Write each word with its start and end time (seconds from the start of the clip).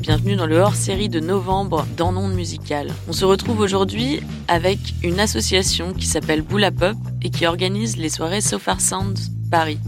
Bienvenue 0.00 0.34
dans 0.34 0.46
le 0.46 0.56
hors-série 0.56 1.10
de 1.10 1.20
novembre 1.20 1.86
dans 1.98 2.10
Monde 2.10 2.32
Musical. 2.32 2.90
On 3.06 3.12
se 3.12 3.26
retrouve 3.26 3.60
aujourd'hui 3.60 4.22
avec 4.48 4.78
une 5.02 5.20
association 5.20 5.92
qui 5.92 6.06
s'appelle 6.06 6.40
Boula 6.40 6.70
Pop 6.70 6.96
et 7.20 7.28
qui 7.28 7.44
organise 7.44 7.98
les 7.98 8.08
soirées 8.08 8.40
Sofar 8.40 8.80
Sound 8.80 9.18
Paris. 9.50 9.78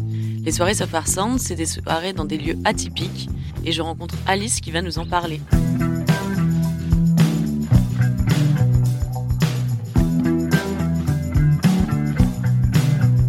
Les 0.44 0.52
soirées 0.52 0.74
Sofar 0.74 1.08
Sound, 1.08 1.38
c'est 1.38 1.54
des 1.54 1.64
soirées 1.64 2.12
dans 2.12 2.26
des 2.26 2.36
lieux 2.36 2.58
atypiques 2.64 3.30
et 3.64 3.72
je 3.72 3.80
rencontre 3.80 4.14
Alice 4.26 4.60
qui 4.60 4.70
va 4.70 4.82
nous 4.82 4.98
en 4.98 5.06
parler. 5.06 5.40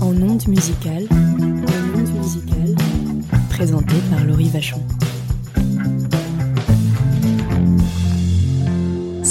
En 0.01 0.21
ondes 0.21 0.47
musicales, 0.49 1.07
en 1.09 1.63
présenté 3.49 3.95
par 4.11 4.25
Laurie 4.25 4.49
Vachon. 4.49 4.81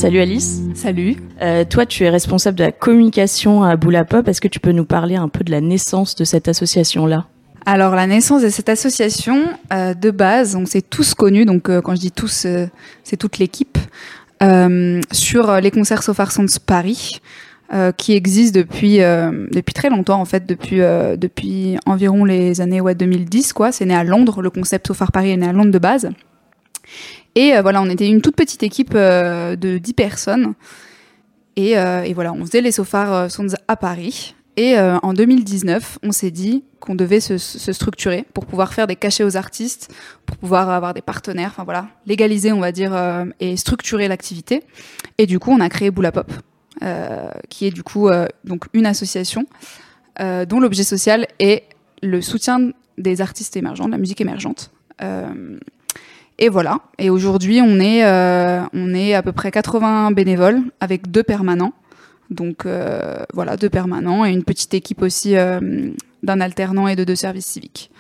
Salut 0.03 0.19
Alice. 0.19 0.61
Salut. 0.75 1.15
Euh, 1.43 1.65
toi, 1.65 1.87
tu 1.87 2.03
es 2.03 2.11
responsable 2.11 2.59
de 2.59 2.65
la 2.65 2.73
communication 2.73 3.63
à 3.63 3.77
Boula 3.77 4.05
Pop. 4.05 4.27
Est-ce 4.27 4.41
que 4.41 4.49
tu 4.49 4.59
peux 4.59 4.73
nous 4.73 4.85
parler 4.85 5.15
un 5.15 5.29
peu 5.29 5.45
de 5.45 5.53
la 5.53 5.61
naissance 5.61 6.17
de 6.17 6.25
cette 6.25 6.49
association-là? 6.49 7.27
Alors, 7.67 7.95
la 7.95 8.09
naissance 8.09 8.43
de 8.43 8.49
cette 8.49 8.69
association, 8.69 9.45
euh, 9.73 9.95
de 9.95 10.11
base, 10.11 10.57
on 10.57 10.67
s'est 10.67 10.83
tous 10.83 11.15
connus, 11.15 11.45
donc 11.45 11.71
euh, 11.71 11.81
quand 11.81 11.95
je 11.95 12.01
dis 12.01 12.11
tous, 12.11 12.49
c'est 13.05 13.17
toute 13.17 13.39
l'équipe, 13.39 13.79
sur 15.13 15.61
les 15.61 15.71
concerts 15.71 16.03
Sofar 16.03 16.33
Sounds 16.33 16.59
Paris, 16.67 17.21
qui 17.97 18.15
existent 18.15 18.59
depuis, 18.59 18.99
depuis 18.99 19.73
très 19.73 19.89
longtemps, 19.89 20.21
en 20.21 20.25
fait, 20.25 20.47
depuis, 20.47 20.79
depuis 20.79 21.77
environ 21.87 22.25
les 22.25 22.61
années 22.61 22.81
ouais, 22.81 22.97
2010, 22.97 23.53
quoi. 23.53 23.71
C'est 23.71 23.85
né 23.85 23.95
à 23.95 24.03
Londres, 24.03 24.43
le 24.43 24.51
concept 24.51 24.89
Sofar 24.89 25.13
Paris 25.13 25.31
est 25.31 25.37
né 25.37 25.47
à 25.47 25.53
Londres 25.53 25.71
de 25.71 25.79
base. 25.79 26.11
Et 27.35 27.55
euh, 27.55 27.63
voilà, 27.63 27.81
on 27.83 27.89
était 27.89 28.09
une 28.09 28.21
toute 28.21 28.37
petite 28.37 28.63
équipe 28.63 28.93
euh, 28.95 29.57
de 29.57 29.79
10 29.79 29.93
personnes. 29.95 30.55
Et, 31.57 31.79
euh, 31.79 32.03
et, 32.03 32.15
voilà, 32.15 32.33
on 32.33 32.45
faisait 32.45 32.61
les 32.61 32.73
Sofar 32.73 33.31
Sounds 33.31 33.57
à 33.69 33.77
Paris. 33.77 34.35
Et 34.59 34.79
en 34.79 35.15
2019, 35.15 36.01
on 36.03 36.13
s'est 36.13 36.31
dit 36.31 36.63
qu'on 36.79 36.95
devait 36.95 37.21
se, 37.21 37.39
structurer 37.39 38.27
pour 38.35 38.45
pouvoir 38.45 38.75
faire 38.75 38.87
des 38.87 38.97
cachets 38.97 39.25
aux 39.25 39.39
artistes, 39.39 39.91
pour 40.27 40.37
pouvoir 40.37 40.69
avoir 40.69 40.93
des 40.93 41.01
partenaires, 41.01 41.49
enfin 41.53 41.65
voilà, 41.65 41.89
légaliser, 42.05 42.53
on 42.53 42.61
va 42.61 42.71
dire, 42.71 42.95
et 43.41 43.57
structurer 43.57 44.09
l'activité. 44.09 44.63
Et 45.17 45.25
du 45.25 45.39
coup, 45.39 45.53
on 45.53 45.61
a 45.61 45.71
créé 45.71 45.91
Boula 45.91 46.13
Pop, 46.13 46.31
euh, 46.83 47.31
qui 47.49 47.67
est 47.67 47.71
du 47.71 47.83
coup 47.83 48.11
donc 48.45 48.67
une 48.75 48.85
association 48.85 49.47
dont 50.21 50.61
l'objet 50.61 50.85
social 50.85 51.27
est 51.39 51.65
le 52.03 52.21
soutien 52.21 52.73
des 52.99 53.23
artistes 53.23 53.57
émergents, 53.57 53.87
de 53.87 53.93
la 53.93 53.99
musique 53.99 54.21
émergente. 54.21 54.71
Et 56.39 56.49
voilà. 56.49 56.81
Et 56.99 57.11
aujourd'hui, 57.11 57.61
on 57.63 57.79
est 57.79 58.05
euh, 58.05 58.63
on 58.73 58.95
est 58.95 59.15
à 59.15 59.23
peu 59.23 59.33
près 59.33 59.51
80 59.51 60.11
bénévoles 60.13 60.61
avec 60.81 61.11
deux 61.11 61.23
permanents. 61.23 61.73
Donc 62.31 62.67
euh, 62.67 63.19
voilà, 63.35 63.57
deux 63.57 63.69
permanents 63.69 64.25
et 64.25 64.31
une 64.31 64.45
petite 64.45 64.75
équipe 64.75 65.03
aussi 65.03 65.37
euh, 65.37 65.61
d'un 66.23 66.41
alternant 66.41 66.89
et 66.89 66.97
de 66.97 67.05
deux 67.05 67.15
services 67.15 67.47
civiques. 67.47 67.91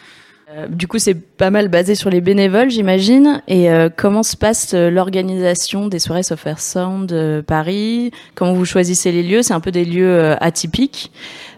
Euh, 0.50 0.66
du 0.68 0.86
coup, 0.86 0.98
c'est 0.98 1.14
pas 1.14 1.50
mal 1.50 1.68
basé 1.68 1.94
sur 1.94 2.10
les 2.10 2.20
bénévoles, 2.20 2.70
j'imagine. 2.70 3.42
Et 3.48 3.70
euh, 3.70 3.88
comment 3.94 4.22
se 4.22 4.36
passe 4.36 4.74
l'organisation 4.74 5.88
des 5.88 5.98
soirées 5.98 6.22
Software 6.22 6.58
Sound 6.58 7.42
Paris? 7.46 8.10
Comment 8.34 8.54
vous 8.54 8.64
choisissez 8.64 9.12
les 9.12 9.22
lieux? 9.22 9.42
C'est 9.42 9.54
un 9.54 9.60
peu 9.60 9.70
des 9.70 9.84
lieux 9.84 10.34
atypiques. 10.42 11.12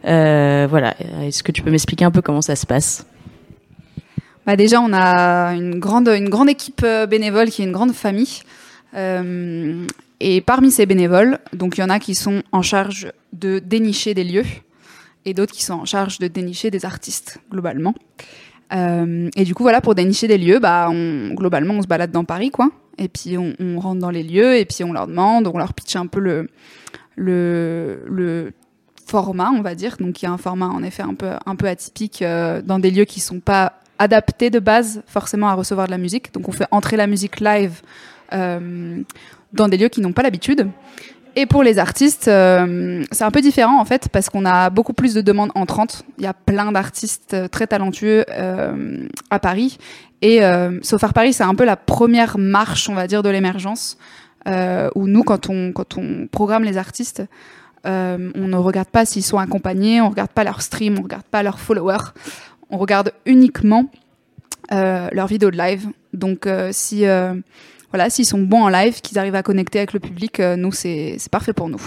voilà. 0.04 0.94
Est-ce 1.22 1.42
que 1.42 1.52
tu 1.52 1.62
peux 1.62 1.70
m'expliquer 1.70 2.04
un 2.04 2.10
peu 2.10 2.22
comment 2.22 2.42
ça 2.42 2.56
se 2.56 2.66
passe? 2.66 3.06
Bah 4.46 4.56
déjà, 4.56 4.80
on 4.80 4.92
a 4.92 5.54
une 5.54 5.78
grande, 5.78 6.08
une 6.08 6.28
grande 6.28 6.48
équipe 6.48 6.82
euh, 6.84 7.06
bénévole 7.06 7.50
qui 7.50 7.62
est 7.62 7.64
une 7.64 7.72
grande 7.72 7.92
famille. 7.92 8.42
Euh, 8.94 9.86
et 10.20 10.40
parmi 10.40 10.70
ces 10.70 10.86
bénévoles, 10.86 11.38
donc 11.52 11.78
il 11.78 11.80
y 11.80 11.84
en 11.84 11.90
a 11.90 11.98
qui 11.98 12.14
sont 12.14 12.42
en 12.52 12.62
charge 12.62 13.10
de 13.32 13.58
dénicher 13.58 14.14
des 14.14 14.24
lieux 14.24 14.44
et 15.24 15.34
d'autres 15.34 15.52
qui 15.52 15.64
sont 15.64 15.74
en 15.74 15.84
charge 15.84 16.18
de 16.18 16.28
dénicher 16.28 16.70
des 16.70 16.84
artistes 16.84 17.38
globalement. 17.50 17.94
Euh, 18.72 19.30
et 19.34 19.44
du 19.44 19.54
coup, 19.54 19.62
voilà, 19.62 19.80
pour 19.80 19.94
dénicher 19.94 20.28
des 20.28 20.38
lieux, 20.38 20.58
bah, 20.58 20.90
globalement, 21.32 21.74
on 21.74 21.82
se 21.82 21.86
balade 21.86 22.10
dans 22.10 22.24
Paris, 22.24 22.50
quoi. 22.50 22.70
Et 22.96 23.08
puis 23.08 23.36
on, 23.36 23.80
rentre 23.80 24.00
dans 24.00 24.10
les 24.10 24.22
lieux 24.22 24.56
et 24.56 24.64
puis 24.64 24.84
on 24.84 24.92
leur 24.92 25.08
demande, 25.08 25.48
on 25.48 25.58
leur 25.58 25.74
pitch 25.74 25.96
un 25.96 26.06
peu 26.06 26.20
le, 26.20 26.48
le, 27.16 28.04
le 28.06 28.52
format, 29.04 29.50
on 29.50 29.62
va 29.62 29.74
dire. 29.74 29.96
Donc 29.98 30.22
il 30.22 30.26
y 30.26 30.28
a 30.28 30.32
un 30.32 30.38
format 30.38 30.68
en 30.68 30.82
effet 30.84 31.02
un 31.02 31.14
peu, 31.14 31.30
un 31.44 31.56
peu 31.56 31.66
atypique 31.66 32.22
dans 32.22 32.78
des 32.78 32.92
lieux 32.92 33.04
qui 33.04 33.18
sont 33.18 33.40
pas 33.40 33.80
adapté 33.98 34.50
de 34.50 34.58
base 34.58 35.02
forcément 35.06 35.48
à 35.48 35.54
recevoir 35.54 35.86
de 35.86 35.92
la 35.92 35.98
musique. 35.98 36.32
Donc 36.32 36.48
on 36.48 36.52
fait 36.52 36.66
entrer 36.70 36.96
la 36.96 37.06
musique 37.06 37.40
live 37.40 37.80
euh, 38.32 39.02
dans 39.52 39.68
des 39.68 39.76
lieux 39.76 39.88
qui 39.88 40.00
n'ont 40.00 40.12
pas 40.12 40.22
l'habitude. 40.22 40.68
Et 41.36 41.46
pour 41.46 41.64
les 41.64 41.78
artistes, 41.78 42.28
euh, 42.28 43.02
c'est 43.10 43.24
un 43.24 43.30
peu 43.32 43.40
différent 43.40 43.80
en 43.80 43.84
fait 43.84 44.08
parce 44.08 44.30
qu'on 44.30 44.44
a 44.44 44.70
beaucoup 44.70 44.92
plus 44.92 45.14
de 45.14 45.20
demandes 45.20 45.50
entrantes. 45.56 46.04
Il 46.18 46.24
y 46.24 46.28
a 46.28 46.34
plein 46.34 46.70
d'artistes 46.70 47.36
très 47.50 47.66
talentueux 47.66 48.24
euh, 48.30 49.08
à 49.30 49.38
Paris. 49.40 49.78
Et 50.22 50.44
euh, 50.44 50.78
Sofar 50.82 51.12
Paris, 51.12 51.32
c'est 51.32 51.42
un 51.42 51.54
peu 51.54 51.64
la 51.64 51.76
première 51.76 52.38
marche, 52.38 52.88
on 52.88 52.94
va 52.94 53.06
dire, 53.06 53.22
de 53.22 53.28
l'émergence. 53.30 53.98
Euh, 54.46 54.90
où 54.94 55.06
nous, 55.06 55.22
quand 55.22 55.48
on, 55.48 55.72
quand 55.72 55.96
on 55.96 56.26
programme 56.30 56.64
les 56.64 56.76
artistes, 56.76 57.22
euh, 57.86 58.30
on 58.34 58.46
ne 58.46 58.56
regarde 58.56 58.88
pas 58.88 59.04
s'ils 59.04 59.22
sont 59.22 59.38
accompagnés, 59.38 60.00
on 60.00 60.10
regarde 60.10 60.30
pas 60.30 60.44
leur 60.44 60.62
stream, 60.62 60.96
on 60.98 61.02
regarde 61.02 61.24
pas 61.24 61.42
leurs 61.42 61.58
followers 61.58 62.12
on 62.74 62.78
regarde 62.78 63.12
uniquement 63.24 63.86
euh, 64.72 65.08
leurs 65.12 65.28
vidéos 65.28 65.50
de 65.50 65.56
live. 65.56 65.86
Donc 66.12 66.46
euh, 66.46 66.70
si 66.72 67.06
euh, 67.06 67.34
voilà, 67.92 68.10
s'ils 68.10 68.26
sont 68.26 68.40
bons 68.40 68.62
en 68.62 68.68
live, 68.68 69.00
qu'ils 69.00 69.18
arrivent 69.18 69.36
à 69.36 69.44
connecter 69.44 69.78
avec 69.78 69.92
le 69.92 70.00
public, 70.00 70.40
nous 70.40 70.72
c'est 70.72 71.16
parfait 71.30 71.52
pour 71.52 71.68
nous. 71.68 71.80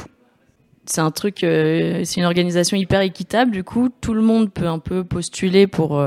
C'est 0.90 1.02
un 1.02 1.12
truc, 1.12 1.40
c'est 1.42 2.16
une 2.16 2.24
organisation 2.24 2.78
hyper 2.78 3.02
équitable. 3.02 3.52
Du 3.52 3.66
coup, 3.66 3.90
tout 4.00 4.14
le 4.14 4.22
monde 4.22 4.50
peut 4.54 4.68
un 4.68 4.80
peu 4.80 5.04
postuler 5.04 5.68
pour 5.68 6.02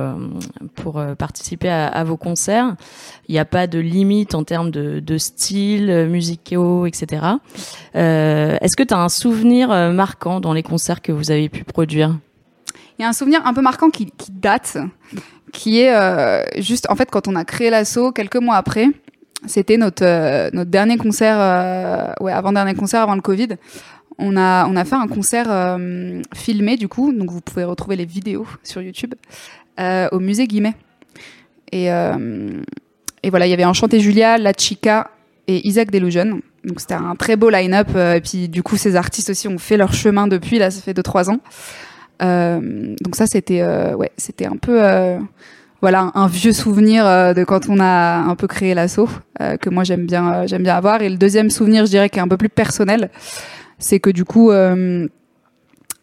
pour 0.74 1.04
participer 1.18 1.68
à, 1.68 1.86
à, 1.86 2.02
vos 2.02 2.16
concerts. 2.16 2.76
Il 3.28 3.32
n'y 3.32 3.38
a 3.38 3.44
pas 3.44 3.66
de 3.66 3.78
limite 3.78 4.34
en 4.34 4.42
termes 4.42 4.70
de, 4.70 5.00
de 5.00 5.18
style 5.18 6.06
musicaux, 6.08 6.86
etc. 6.86 7.26
Est-ce 7.92 8.74
que 8.74 8.82
tu 8.82 8.94
as 8.94 8.98
un 8.98 9.10
souvenir 9.10 9.68
marquant 9.92 10.40
dans 10.40 10.54
les 10.54 10.62
concerts 10.62 11.02
que 11.02 11.12
vous 11.12 11.30
avez 11.30 11.50
pu 11.50 11.64
produire? 11.64 12.16
Il 13.00 13.02
y 13.02 13.06
a 13.06 13.08
un 13.08 13.14
souvenir 13.14 13.40
un 13.46 13.54
peu 13.54 13.62
marquant 13.62 13.88
qui, 13.88 14.12
date, 14.30 14.76
qui 15.54 15.80
est 15.80 15.90
euh, 15.90 16.44
juste, 16.58 16.86
en 16.90 16.96
fait, 16.96 17.10
quand 17.10 17.28
on 17.28 17.34
a 17.34 17.46
créé 17.46 17.70
l'assaut, 17.70 18.12
quelques 18.12 18.36
mois 18.36 18.56
après, 18.56 18.88
c'était 19.46 19.78
notre, 19.78 20.04
euh, 20.04 20.50
notre 20.52 20.70
dernier 20.70 20.98
concert, 20.98 21.36
euh, 21.40 22.12
ouais, 22.20 22.30
avant-dernier 22.30 22.74
concert 22.74 23.00
avant 23.00 23.14
le 23.14 23.22
Covid. 23.22 23.56
On 24.18 24.36
a, 24.36 24.66
on 24.66 24.76
a 24.76 24.84
fait 24.84 24.96
un 24.96 25.06
concert 25.08 25.78
filmé, 26.34 26.76
du 26.76 26.88
coup, 26.88 27.10
donc 27.10 27.30
vous 27.30 27.40
pouvez 27.40 27.64
retrouver 27.64 27.96
les 27.96 28.04
vidéos 28.04 28.46
sur 28.62 28.82
YouTube, 28.82 29.14
au 29.78 30.18
musée 30.20 30.46
Guimet. 30.46 30.74
Et, 31.72 31.86
et 31.86 33.30
voilà, 33.30 33.46
il 33.46 33.50
y 33.50 33.54
avait 33.54 33.64
Enchanté 33.64 33.98
Julia, 33.98 34.36
La 34.36 34.52
Chica 34.52 35.10
et 35.46 35.66
Isaac 35.66 35.90
Delusion. 35.90 36.42
Donc 36.64 36.80
c'était 36.80 36.92
un 36.92 37.16
très 37.16 37.36
beau 37.36 37.48
line-up. 37.48 37.96
et 37.96 38.20
puis, 38.20 38.50
du 38.50 38.62
coup, 38.62 38.76
ces 38.76 38.94
artistes 38.94 39.30
aussi 39.30 39.48
ont 39.48 39.56
fait 39.56 39.78
leur 39.78 39.94
chemin 39.94 40.26
depuis, 40.26 40.58
là, 40.58 40.70
ça 40.70 40.82
fait 40.82 40.92
2-3 40.92 41.30
ans. 41.30 41.40
Euh, 42.22 42.94
donc 43.00 43.16
ça, 43.16 43.26
c'était 43.26 43.62
euh, 43.62 43.94
ouais, 43.94 44.12
c'était 44.16 44.46
un 44.46 44.56
peu 44.56 44.82
euh, 44.82 45.18
voilà 45.80 46.10
un, 46.14 46.26
vieux 46.26 46.52
souvenir 46.52 47.04
de 47.34 47.44
quand 47.44 47.68
on 47.68 47.80
a 47.80 48.18
un 48.18 48.34
peu 48.36 48.46
créé 48.46 48.74
l'assaut 48.74 49.08
que 49.38 49.70
moi 49.70 49.82
j'aime 49.82 50.04
bien 50.06 50.46
j'aime 50.46 50.62
bien 50.62 50.76
avoir. 50.76 51.00
Et 51.02 51.08
le 51.08 51.16
deuxième 51.16 51.50
souvenir, 51.50 51.86
je 51.86 51.90
dirais, 51.90 52.10
qui 52.10 52.18
est 52.18 52.22
un 52.22 52.28
peu 52.28 52.36
plus 52.36 52.50
personnel, 52.50 53.10
c'est 53.78 54.00
que 54.00 54.10
du 54.10 54.24
coup. 54.24 54.50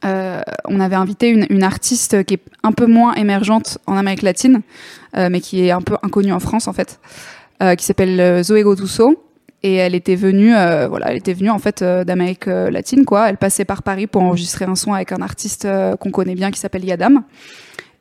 On 0.04 0.80
avait 0.80 0.96
invité 0.96 1.30
une, 1.30 1.64
artiste 1.64 2.24
qui 2.24 2.36
est 2.36 2.42
un 2.64 2.72
peu 2.72 2.86
moins 2.86 3.14
émergente 3.16 3.78
en 3.88 3.98
Amérique 3.98 4.22
latine, 4.22 4.62
euh, 5.18 5.28
mais 5.30 5.42
qui 5.42 5.66
est 5.66 5.72
un 5.72 5.82
peu 5.82 5.98
inconnue 6.02 6.32
en 6.32 6.40
France 6.40 6.68
en 6.68 6.74
fait, 6.74 7.00
qui 7.78 7.84
s'appelle 7.84 8.42
Zoé 8.44 8.64
Gotuso, 8.64 9.27
et 9.64 9.76
elle 9.76 9.96
était 9.96 10.16
venue 10.16 10.56
euh, 10.56 10.88
voilà 10.88 11.12
elle 11.12 11.18
était 11.18 11.34
venue 11.34 11.50
en 11.50 11.58
fait 11.58 11.82
euh, 11.82 12.04
d'Amérique 12.04 12.48
euh, 12.48 12.70
latine 12.70 13.06
quoi. 13.06 13.30
Elle 13.30 13.38
passait 13.38 13.66
par 13.66 13.82
Paris 13.82 14.08
pour 14.08 14.22
enregistrer 14.22 14.66
un 14.66 14.76
son 14.76 14.94
avec 14.94 15.12
un 15.12 15.22
artiste 15.22 15.68
qu'on 16.00 16.12
connaît 16.12 16.36
bien 16.36 16.52
qui 16.52 16.60
s'appelle 16.60 16.86
Yadam. 16.86 17.24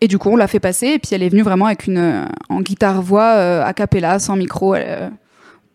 Et 0.03 0.09
du 0.09 0.19
coup 0.19 0.31
on 0.31 0.37
l'a 0.37 0.49
fait 0.49 0.61
passer. 0.61 0.89
Et 0.89 0.99
puis 0.99 1.11
elle 1.13 1.23
est 1.23 1.29
venue 1.31 1.43
vraiment 1.43 1.67
avec 1.67 1.87
une 1.87 2.27
en 2.49 2.61
guitare 2.61 3.01
voix 3.01 3.31
a 3.31 3.73
cappella 3.73 4.19
sans 4.19 4.37
micro 4.37 4.75
elle, 4.75 5.11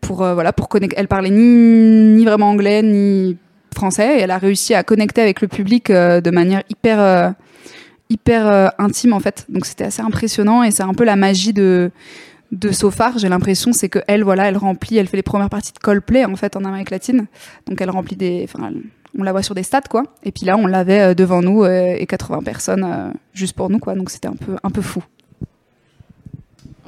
pour 0.00 0.18
voilà 0.18 0.52
pour 0.52 0.68
connecter 0.68 0.96
elle 0.98 1.08
parlait 1.08 1.30
ni 1.30 2.16
ni 2.16 2.24
vraiment 2.24 2.50
anglais 2.50 2.82
ni 2.82 3.36
français. 3.74 4.18
Et 4.18 4.20
elle 4.22 4.30
a 4.30 4.38
réussi 4.38 4.74
à 4.74 4.84
connecter 4.84 5.20
avec 5.20 5.40
le 5.40 5.48
public 5.48 5.90
de 5.90 6.30
manière 6.30 6.62
hyper 6.68 7.34
hyper 8.08 8.72
intime 8.78 9.14
en 9.14 9.20
fait. 9.20 9.46
Donc 9.48 9.66
c'était 9.66 9.84
assez 9.84 10.02
impressionnant. 10.02 10.62
Et 10.62 10.70
c'est 10.70 10.84
un 10.84 10.94
peu 10.94 11.04
la 11.04 11.16
magie 11.16 11.52
de 11.52 11.90
de 12.52 12.70
Sofar, 12.70 13.18
j'ai 13.18 13.28
l'impression, 13.28 13.72
c'est 13.72 13.88
que 13.88 13.98
elle, 14.06 14.22
voilà, 14.22 14.48
elle 14.48 14.56
remplit, 14.56 14.96
elle 14.98 15.08
fait 15.08 15.16
les 15.16 15.22
premières 15.22 15.50
parties 15.50 15.72
de 15.72 15.78
Coldplay 15.78 16.24
en 16.24 16.36
fait 16.36 16.56
en 16.56 16.64
Amérique 16.64 16.90
latine, 16.90 17.26
donc 17.66 17.80
elle 17.80 17.90
remplit 17.90 18.16
des, 18.16 18.44
enfin, 18.44 18.70
on 19.18 19.22
la 19.22 19.32
voit 19.32 19.42
sur 19.42 19.54
des 19.54 19.62
stats 19.62 19.80
quoi. 19.82 20.04
Et 20.22 20.32
puis 20.32 20.46
là, 20.46 20.56
on 20.56 20.66
l'avait 20.66 21.14
devant 21.14 21.42
nous 21.42 21.64
euh, 21.64 21.96
et 21.98 22.06
80 22.06 22.42
personnes 22.42 22.84
euh, 22.84 23.10
juste 23.34 23.56
pour 23.56 23.70
nous 23.70 23.78
quoi, 23.78 23.94
donc 23.94 24.10
c'était 24.10 24.28
un 24.28 24.36
peu 24.36 24.56
un 24.62 24.70
peu 24.70 24.82
fou. 24.82 25.02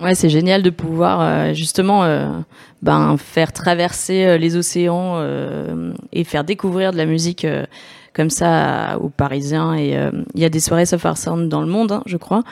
Ouais, 0.02 0.14
c'est 0.14 0.28
génial 0.28 0.62
de 0.62 0.70
pouvoir 0.70 1.20
euh, 1.20 1.52
justement 1.55 2.05
euh, 2.05 2.28
ben, 2.82 3.16
faire 3.16 3.52
traverser 3.52 4.25
euh, 4.25 4.38
les 4.38 4.56
océans 4.56 5.22
et 6.12 6.25
faire 6.25 6.44
découvrir 6.44 6.93
de 6.93 6.96
la 6.96 7.06
musique 7.06 7.46
comme 8.14 8.31
ça 8.31 8.99
aux 9.00 9.11
Parisiens. 9.11 9.75
Et 9.76 9.99
il 10.34 10.40
y 10.40 10.44
a 10.44 10.49
des 10.49 10.61
soirées 10.61 10.87
Soft 10.87 11.06
Sound 11.16 11.49
dans 11.49 11.61
le 11.61 11.66
monde, 11.66 11.93
hein, 11.93 12.02
je 12.06 12.16
crois. 12.16 12.43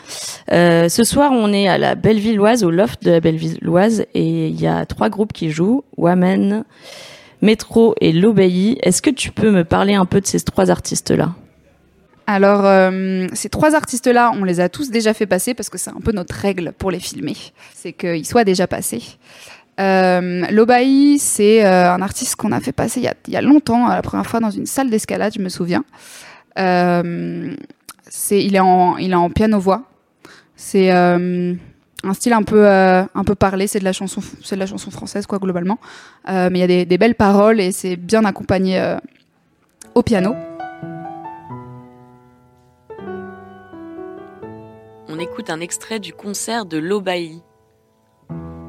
ce 0.48 1.02
soir, 1.04 1.32
on 1.32 1.52
est 1.52 1.68
à 1.68 1.78
la 1.78 1.94
Bellevilloise, 1.94 2.64
au 2.64 2.70
loft 2.70 3.02
de 3.04 3.10
la 3.10 3.20
Bellevilloise, 3.20 4.04
et 4.14 4.48
il 4.48 4.60
y 4.60 4.66
a 4.66 4.84
trois 4.86 5.08
groupes 5.08 5.32
qui 5.32 5.50
jouent 5.50 5.84
Wamen, 5.96 6.64
Métro 7.40 7.94
et 8.00 8.12
L'Obéi. 8.12 8.78
Est-ce 8.82 9.02
que 9.02 9.10
tu 9.10 9.30
peux 9.30 9.50
me 9.50 9.64
parler 9.64 9.94
un 9.94 10.04
peu 10.06 10.20
de 10.20 10.26
ces 10.26 10.40
trois 10.40 10.70
artistes-là? 10.70 11.34
Alors, 12.26 12.64
euh, 12.64 13.26
ces 13.32 13.48
trois 13.48 13.74
artistes-là, 13.74 14.32
on 14.34 14.44
les 14.44 14.60
a 14.60 14.68
tous 14.68 14.90
déjà 14.90 15.12
fait 15.12 15.26
passer 15.26 15.54
parce 15.54 15.68
que 15.68 15.78
c'est 15.78 15.90
un 15.90 16.00
peu 16.02 16.12
notre 16.12 16.34
règle 16.34 16.72
pour 16.78 16.90
les 16.90 17.00
filmer, 17.00 17.36
c'est 17.74 17.92
qu'ils 17.92 18.26
soient 18.26 18.44
déjà 18.44 18.66
passés. 18.66 19.02
Euh, 19.80 20.46
Lobaï, 20.50 21.18
c'est 21.18 21.64
euh, 21.64 21.92
un 21.92 22.02
artiste 22.02 22.36
qu'on 22.36 22.52
a 22.52 22.60
fait 22.60 22.72
passer 22.72 23.00
il 23.00 23.32
y, 23.32 23.36
a, 23.36 23.42
longtemps, 23.42 23.88
la 23.88 24.02
première 24.02 24.26
fois 24.26 24.40
dans 24.40 24.50
une 24.50 24.66
salle 24.66 24.90
d'escalade, 24.90 25.32
je 25.34 25.40
me 25.40 25.48
souviens. 25.48 25.84
c'est, 26.56 28.44
il, 28.44 28.54
est 28.54 28.60
en, 28.60 28.96
il 28.98 29.14
en 29.14 29.30
piano-voix. 29.30 29.82
C'est 30.56 30.90
un 30.90 32.14
style 32.14 32.32
un 32.32 32.42
peu, 32.42 32.68
un 32.68 33.24
peu 33.24 33.34
parlé, 33.34 33.66
c'est 33.66 33.78
de, 33.78 33.84
la 33.84 33.92
chanson, 33.92 34.20
de 34.20 34.56
la 34.56 34.66
chanson 34.66 34.90
française, 34.90 35.26
quoi, 35.26 35.38
globalement. 35.38 35.78
mais 36.28 36.50
il 36.50 36.58
y 36.58 36.62
a 36.62 36.66
des, 36.66 36.84
des, 36.84 36.98
belles 36.98 37.14
paroles 37.14 37.60
et 37.60 37.72
c'est 37.72 37.96
bien 37.96 38.24
accompagné 38.24 38.96
au 39.94 40.02
piano. 40.02 40.34
on 45.12 45.18
écoute 45.18 45.50
un 45.50 45.60
extrait 45.60 46.00
du 46.00 46.14
concert 46.14 46.64
de 46.64 46.78
l'Obaï. 46.78 47.42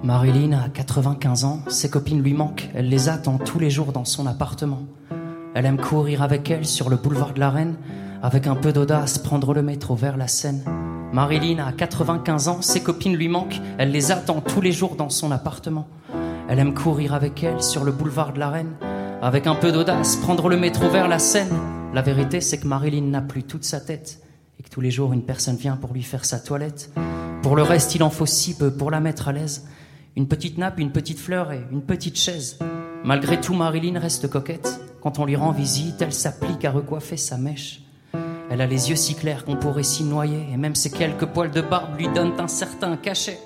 Marilyn 0.03 0.51
a 0.51 0.67
95 0.67 1.45
ans, 1.45 1.61
ses 1.69 1.89
copines 1.89 2.21
lui 2.21 2.33
manquent, 2.33 2.69
elle 2.75 2.89
les 2.89 3.07
attend 3.07 3.38
tous 3.38 3.57
les 3.57 3.69
jours 3.69 3.94
dans 3.94 4.03
son 4.03 4.27
appartement. 4.27 4.81
Elle 5.55 5.65
aime 5.65 5.79
courir 5.79 6.21
avec 6.21 6.51
elle 6.51 6.65
sur 6.65 6.89
le 6.89 6.97
boulevard 6.97 7.33
de 7.33 7.39
la 7.39 7.50
Reine, 7.50 7.77
avec 8.21 8.45
un 8.45 8.55
peu 8.55 8.73
d'audace 8.73 9.17
prendre 9.17 9.53
le 9.53 9.61
métro 9.61 9.95
vers 9.95 10.17
la 10.17 10.27
Seine. 10.27 10.61
Marilyn 11.13 11.65
a 11.65 11.71
95 11.71 12.47
ans, 12.50 12.61
ses 12.61 12.83
copines 12.83 13.15
lui 13.15 13.29
manquent, 13.29 13.61
elle 13.77 13.91
les 13.91 14.11
attend 14.11 14.41
tous 14.41 14.59
les 14.59 14.73
jours 14.73 14.97
dans 14.97 15.07
son 15.07 15.31
appartement. 15.31 15.88
Elle 16.50 16.59
aime 16.59 16.73
courir 16.73 17.13
avec 17.13 17.41
elle 17.41 17.63
sur 17.63 17.85
le 17.85 17.94
boulevard 17.94 18.33
de 18.33 18.39
la 18.39 18.50
Reine, 18.50 18.75
avec 19.21 19.47
un 19.47 19.55
peu 19.55 19.71
d'audace 19.71 20.17
prendre 20.17 20.50
le 20.50 20.57
métro 20.57 20.89
vers 20.89 21.07
la 21.07 21.19
Seine. 21.19 21.57
La 21.94 22.01
vérité, 22.01 22.41
c'est 22.41 22.57
que 22.57 22.67
Marilyn 22.67 23.09
n'a 23.09 23.21
plus 23.21 23.44
toute 23.44 23.63
sa 23.63 23.79
tête 23.79 24.19
et 24.59 24.63
que 24.63 24.69
tous 24.69 24.81
les 24.81 24.91
jours 24.91 25.13
une 25.13 25.23
personne 25.23 25.55
vient 25.55 25.77
pour 25.77 25.94
lui 25.94 26.03
faire 26.03 26.25
sa 26.25 26.39
toilette. 26.39 26.91
Pour 27.41 27.55
le 27.55 27.63
reste, 27.63 27.95
il 27.95 28.03
en 28.03 28.09
faut 28.09 28.25
si 28.25 28.57
peu 28.57 28.69
pour 28.69 28.91
la 28.91 29.00
mettre 29.00 29.29
à 29.29 29.31
l'aise. 29.31 29.65
Une 30.15 30.27
petite 30.27 30.60
nappe, 30.60 30.77
une 30.77 30.92
petite 30.92 31.18
fleur 31.18 31.51
et 31.51 31.65
une 31.71 31.81
petite 31.81 32.19
chaise. 32.19 32.60
Malgré 33.04 33.42
tout, 33.42 33.56
Marilyn 33.56 34.00
reste 34.00 34.30
coquette. 34.30 34.80
Quand 35.01 35.18
on 35.18 35.25
lui 35.25 35.36
rend 35.36 35.51
visite, 35.51 36.04
elle 36.04 36.13
s'applique 36.13 36.63
à 36.65 36.71
recoiffer 36.71 37.18
sa 37.18 37.38
mèche. 37.38 37.81
Elle 38.51 38.62
a 38.62 38.68
les 38.68 38.92
yeux 38.92 38.95
si 38.95 39.15
clairs 39.15 39.44
qu'on 39.44 39.56
pourrait 39.56 39.81
s'y 39.81 40.04
noyer, 40.04 40.45
et 40.54 40.57
même 40.57 40.75
ses 40.75 40.92
quelques 40.92 41.25
poils 41.25 41.50
de 41.50 41.62
barbe 41.62 41.98
lui 41.98 42.07
donnent 42.10 42.39
un 42.39 42.48
certain 42.48 42.95
cachet. 42.95 43.39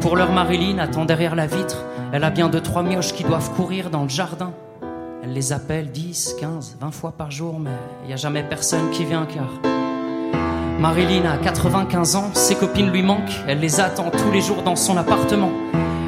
Pour 0.00 0.16
leur 0.16 0.32
Marilyn 0.32 0.78
attend 0.78 1.04
derrière 1.04 1.34
la 1.34 1.46
vitre. 1.46 1.84
Elle 2.10 2.24
a 2.24 2.30
bien 2.30 2.48
deux, 2.48 2.62
trois 2.62 2.82
mioches 2.82 3.12
qui 3.12 3.24
doivent 3.24 3.52
courir 3.54 3.90
dans 3.90 4.04
le 4.04 4.08
jardin. 4.08 4.54
Elle 5.22 5.34
les 5.34 5.52
appelle 5.52 5.92
10, 5.92 6.36
15, 6.40 6.78
20 6.80 6.90
fois 6.90 7.12
par 7.12 7.30
jour, 7.30 7.60
mais 7.60 7.70
il 8.04 8.06
n'y 8.06 8.14
a 8.14 8.16
jamais 8.16 8.42
personne 8.42 8.90
qui 8.92 9.04
vient 9.04 9.26
car 9.26 9.60
Marilyn 10.80 11.26
a 11.30 11.36
95 11.36 12.16
ans, 12.16 12.30
ses 12.34 12.56
copines 12.56 12.90
lui 12.90 13.02
manquent, 13.02 13.40
elle 13.46 13.60
les 13.60 13.78
attend 13.78 14.10
tous 14.10 14.32
les 14.32 14.40
jours 14.40 14.62
dans 14.62 14.74
son 14.74 14.96
appartement. 14.96 15.52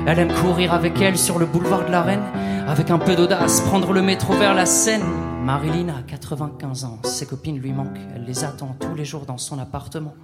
Elle 0.06 0.18
aime 0.18 0.34
courir 0.34 0.74
avec 0.74 1.00
elle 1.00 1.16
sur 1.16 1.38
le 1.38 1.46
boulevard 1.46 1.86
de 1.86 1.90
la 1.90 2.02
Reine, 2.02 2.22
avec 2.68 2.90
un 2.90 2.98
peu 2.98 3.16
d'audace, 3.16 3.62
prendre 3.62 3.90
le 3.94 4.02
métro 4.02 4.34
vers 4.34 4.52
la 4.52 4.66
Seine. 4.66 5.02
Marilyn 5.42 5.88
a 5.88 6.02
95 6.06 6.84
ans, 6.84 6.98
ses 7.04 7.24
copines 7.24 7.58
lui 7.58 7.72
manquent, 7.72 7.98
elle 8.14 8.24
les 8.26 8.44
attend 8.44 8.76
tous 8.78 8.94
les 8.94 9.06
jours 9.06 9.24
dans 9.24 9.38
son 9.38 9.58
appartement. 9.58 10.14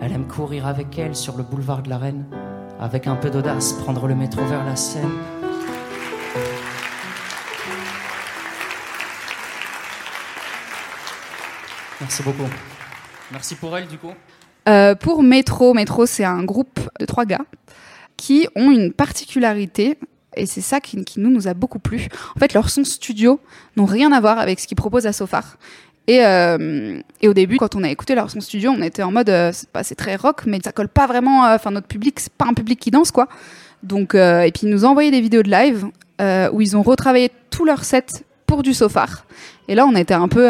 Elle 0.00 0.12
aime 0.12 0.26
courir 0.26 0.66
avec 0.66 0.98
elle 0.98 1.14
sur 1.14 1.36
le 1.36 1.44
boulevard 1.44 1.82
de 1.84 1.90
la 1.90 1.98
Reine, 1.98 2.24
avec 2.80 3.06
un 3.06 3.14
peu 3.14 3.30
d'audace, 3.30 3.74
prendre 3.74 4.08
le 4.08 4.16
métro 4.16 4.44
vers 4.44 4.64
la 4.64 4.74
Seine. 4.74 5.12
Merci 12.00 12.24
beaucoup. 12.24 12.50
Merci 13.30 13.54
pour 13.54 13.78
elle, 13.78 13.86
du 13.86 13.98
coup. 13.98 14.12
Euh, 14.68 14.96
pour 14.96 15.22
Métro, 15.22 15.74
Métro, 15.74 16.06
c'est 16.06 16.24
un 16.24 16.42
groupe 16.42 16.80
de 16.98 17.06
trois 17.06 17.24
gars 17.24 17.44
qui 18.16 18.48
ont 18.54 18.70
une 18.70 18.92
particularité, 18.92 19.98
et 20.36 20.46
c'est 20.46 20.60
ça 20.60 20.80
qui, 20.80 21.04
nous, 21.18 21.48
a 21.48 21.54
beaucoup 21.54 21.78
plu. 21.78 22.08
En 22.36 22.40
fait, 22.40 22.54
leurs 22.54 22.70
sons 22.70 22.84
studio 22.84 23.40
n'ont 23.76 23.84
rien 23.84 24.12
à 24.12 24.20
voir 24.20 24.38
avec 24.38 24.60
ce 24.60 24.66
qu'ils 24.66 24.76
proposent 24.76 25.06
à 25.06 25.12
Sofar. 25.12 25.58
Et, 26.08 26.24
euh, 26.24 27.00
au 27.22 27.34
début, 27.34 27.58
quand 27.58 27.76
on 27.76 27.84
a 27.84 27.90
écouté 27.90 28.14
leur 28.14 28.30
son 28.30 28.40
studio, 28.40 28.72
on 28.76 28.82
était 28.82 29.02
en 29.02 29.12
mode, 29.12 29.30
euh, 29.30 29.52
c'est 29.82 29.94
très 29.94 30.16
rock, 30.16 30.42
mais 30.46 30.58
ça 30.64 30.72
colle 30.72 30.88
pas 30.88 31.06
vraiment. 31.06 31.44
Enfin, 31.44 31.70
notre 31.70 31.86
public, 31.86 32.18
c'est 32.18 32.32
pas 32.32 32.46
un 32.46 32.54
public 32.54 32.80
qui 32.80 32.90
danse, 32.90 33.10
quoi. 33.10 33.28
Donc, 33.82 34.14
et 34.14 34.50
puis 34.54 34.66
ils 34.66 34.70
nous 34.70 34.84
ont 34.84 34.90
envoyé 34.90 35.10
des 35.10 35.20
vidéos 35.20 35.42
de 35.42 35.50
live 35.50 35.86
où 36.52 36.60
ils 36.60 36.76
ont 36.76 36.82
retravaillé 36.82 37.30
tout 37.50 37.64
leur 37.64 37.84
set 37.84 38.24
pour 38.46 38.62
du 38.62 38.74
Sofar. 38.74 39.26
Et 39.68 39.74
là, 39.74 39.86
on 39.86 39.94
était 39.96 40.14
un 40.14 40.28
peu 40.28 40.48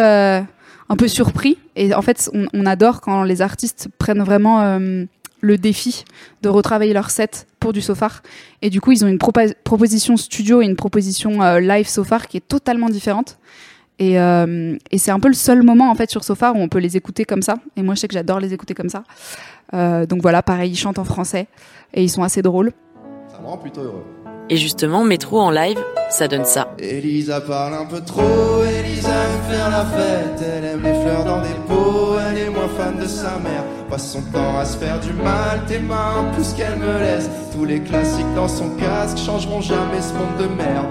un 0.93 0.97
peu 0.97 1.09
surpris. 1.09 1.59
Et 1.75 1.95
en 1.95 2.03
fait, 2.03 2.31
on, 2.53 2.67
adore 2.67 3.01
quand 3.01 3.25
les 3.25 3.41
artistes 3.41 3.89
prennent 3.99 4.23
vraiment 4.23 4.61
euh, 4.61 5.05
le 5.41 5.59
défi 5.59 6.05
de 6.43 6.51
retravailler 6.51 6.93
leur 6.93 7.11
set 7.11 7.47
pour 7.63 7.73
du 7.73 7.81
Sofar. 7.81 8.23
Et 8.61 8.71
du 8.71 8.81
coup, 8.81 8.93
ils 8.93 9.05
ont 9.05 9.09
une 9.09 9.19
proposition 9.19 10.17
studio 10.17 10.61
et 10.61 10.67
une 10.67 10.77
proposition 10.77 11.43
euh, 11.43 11.61
live 11.61 11.89
Sofar 11.89 12.29
qui 12.29 12.37
est 12.37 12.47
totalement 12.47 12.89
différente. 12.89 13.39
Euh, 14.01 14.77
et, 14.91 14.99
c'est 14.99 15.13
un 15.13 15.21
peu 15.21 15.29
le 15.29 15.35
seul 15.35 15.63
moment 15.63 15.89
en 15.89 15.95
fait 15.95 16.11
sur 16.11 16.25
Sofar 16.25 16.57
où 16.57 16.59
on 16.59 16.69
peut 16.69 16.81
les 16.81 16.97
écouter 16.97 17.25
comme 17.25 17.43
ça. 17.43 17.55
Et 17.77 17.83
moi, 17.83 17.95
je 17.95 18.01
sais 18.01 18.09
que 18.09 18.15
j'adore 18.15 18.41
les 18.41 18.53
écouter 18.53 18.75
comme 18.75 18.91
ça. 18.91 19.05
donc 19.73 20.21
voilà, 20.21 20.43
pareil, 20.43 20.73
ils 20.73 20.77
chantent 20.77 20.99
en 20.99 21.05
français 21.05 21.47
et 21.95 22.03
ils 22.03 22.11
sont 22.11 22.25
assez 22.25 22.43
drôles. 22.43 22.73
Ça 23.29 23.41
me 23.41 23.47
rend 23.47 23.59
plutôt 23.59 23.83
heureux. 23.83 24.05
Et 24.51 24.57
justement, 24.57 25.05
Métro 25.05 25.41
en 25.41 25.51
live, 25.51 25.79
ça 26.11 26.29
donne 26.29 26.45
ça. 26.45 26.75
Elisa 26.79 27.41
parle 27.41 27.75
un 27.75 27.87
peu 27.87 28.01
trop, 28.01 28.63
Elisa 28.65 29.09
aime 29.09 29.51
faire 29.51 29.71
la 29.71 29.87
fête, 29.87 30.45
elle 30.45 30.65
aime 30.65 30.83
les 30.83 30.93
fleurs 30.93 31.25
dans 31.25 31.41
des 31.41 31.55
pots, 31.67 32.17
elle 32.19 32.39
est 32.39 32.51
moins 32.51 32.69
fan 32.69 32.99
de 32.99 33.07
sa 33.07 33.39
mère, 33.39 33.65
passe 33.93 34.13
son 34.13 34.23
temps 34.23 34.59
à 34.59 34.65
se 34.65 34.79
faire 34.79 34.99
du 35.01 35.13
mal, 35.13 35.61
tes 35.69 35.79
mains 35.79 36.25
plus 36.33 36.55
qu'elle 36.55 36.77
me 36.79 36.99
laisse, 36.99 37.29
tous 37.53 37.67
les 37.67 37.81
classiques 37.81 38.35
dans 38.35 38.49
son 38.49 38.71
casque 38.71 39.19
changeront 39.19 39.61
jamais 39.61 40.01
ce 40.01 40.15
monde 40.15 40.39
de 40.39 40.47
merde. 40.47 40.87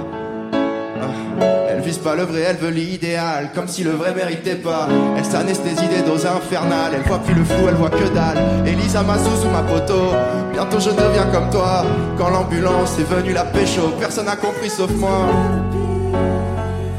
Elle 1.68 1.82
vise 1.82 1.98
pas 1.98 2.16
le 2.16 2.22
vrai, 2.22 2.42
elle 2.42 2.58
veut 2.58 2.70
l'idéal, 2.70 3.50
comme 3.56 3.68
si 3.68 3.84
le 3.84 3.90
vrai 3.90 4.14
méritait 4.14 4.54
pas. 4.54 4.88
Elle 5.18 5.26
s'anesthésie 5.26 5.88
des 5.88 6.04
doses 6.04 6.28
infernales, 6.28 6.92
elle 6.94 7.02
voit 7.02 7.18
plus 7.18 7.34
le 7.34 7.44
flou, 7.44 7.68
elle 7.70 7.74
voit 7.74 7.90
que 7.90 8.08
dalle. 8.14 8.68
Elisa 8.68 9.02
ma 9.02 9.18
sous 9.18 9.50
ma 9.52 9.64
poteau, 9.64 10.14
bientôt 10.54 10.80
je 10.80 10.92
deviens 10.92 11.26
comme 11.34 11.50
toi. 11.50 11.84
Quand 12.20 12.30
l'ambulance 12.30 13.00
est 13.00 13.12
venue 13.12 13.34
la 13.34 13.46
pécho, 13.46 13.94
personne 14.00 14.28
n'a 14.28 14.36
compris 14.36 14.70
sauf 14.70 14.92
moi. 14.92 15.26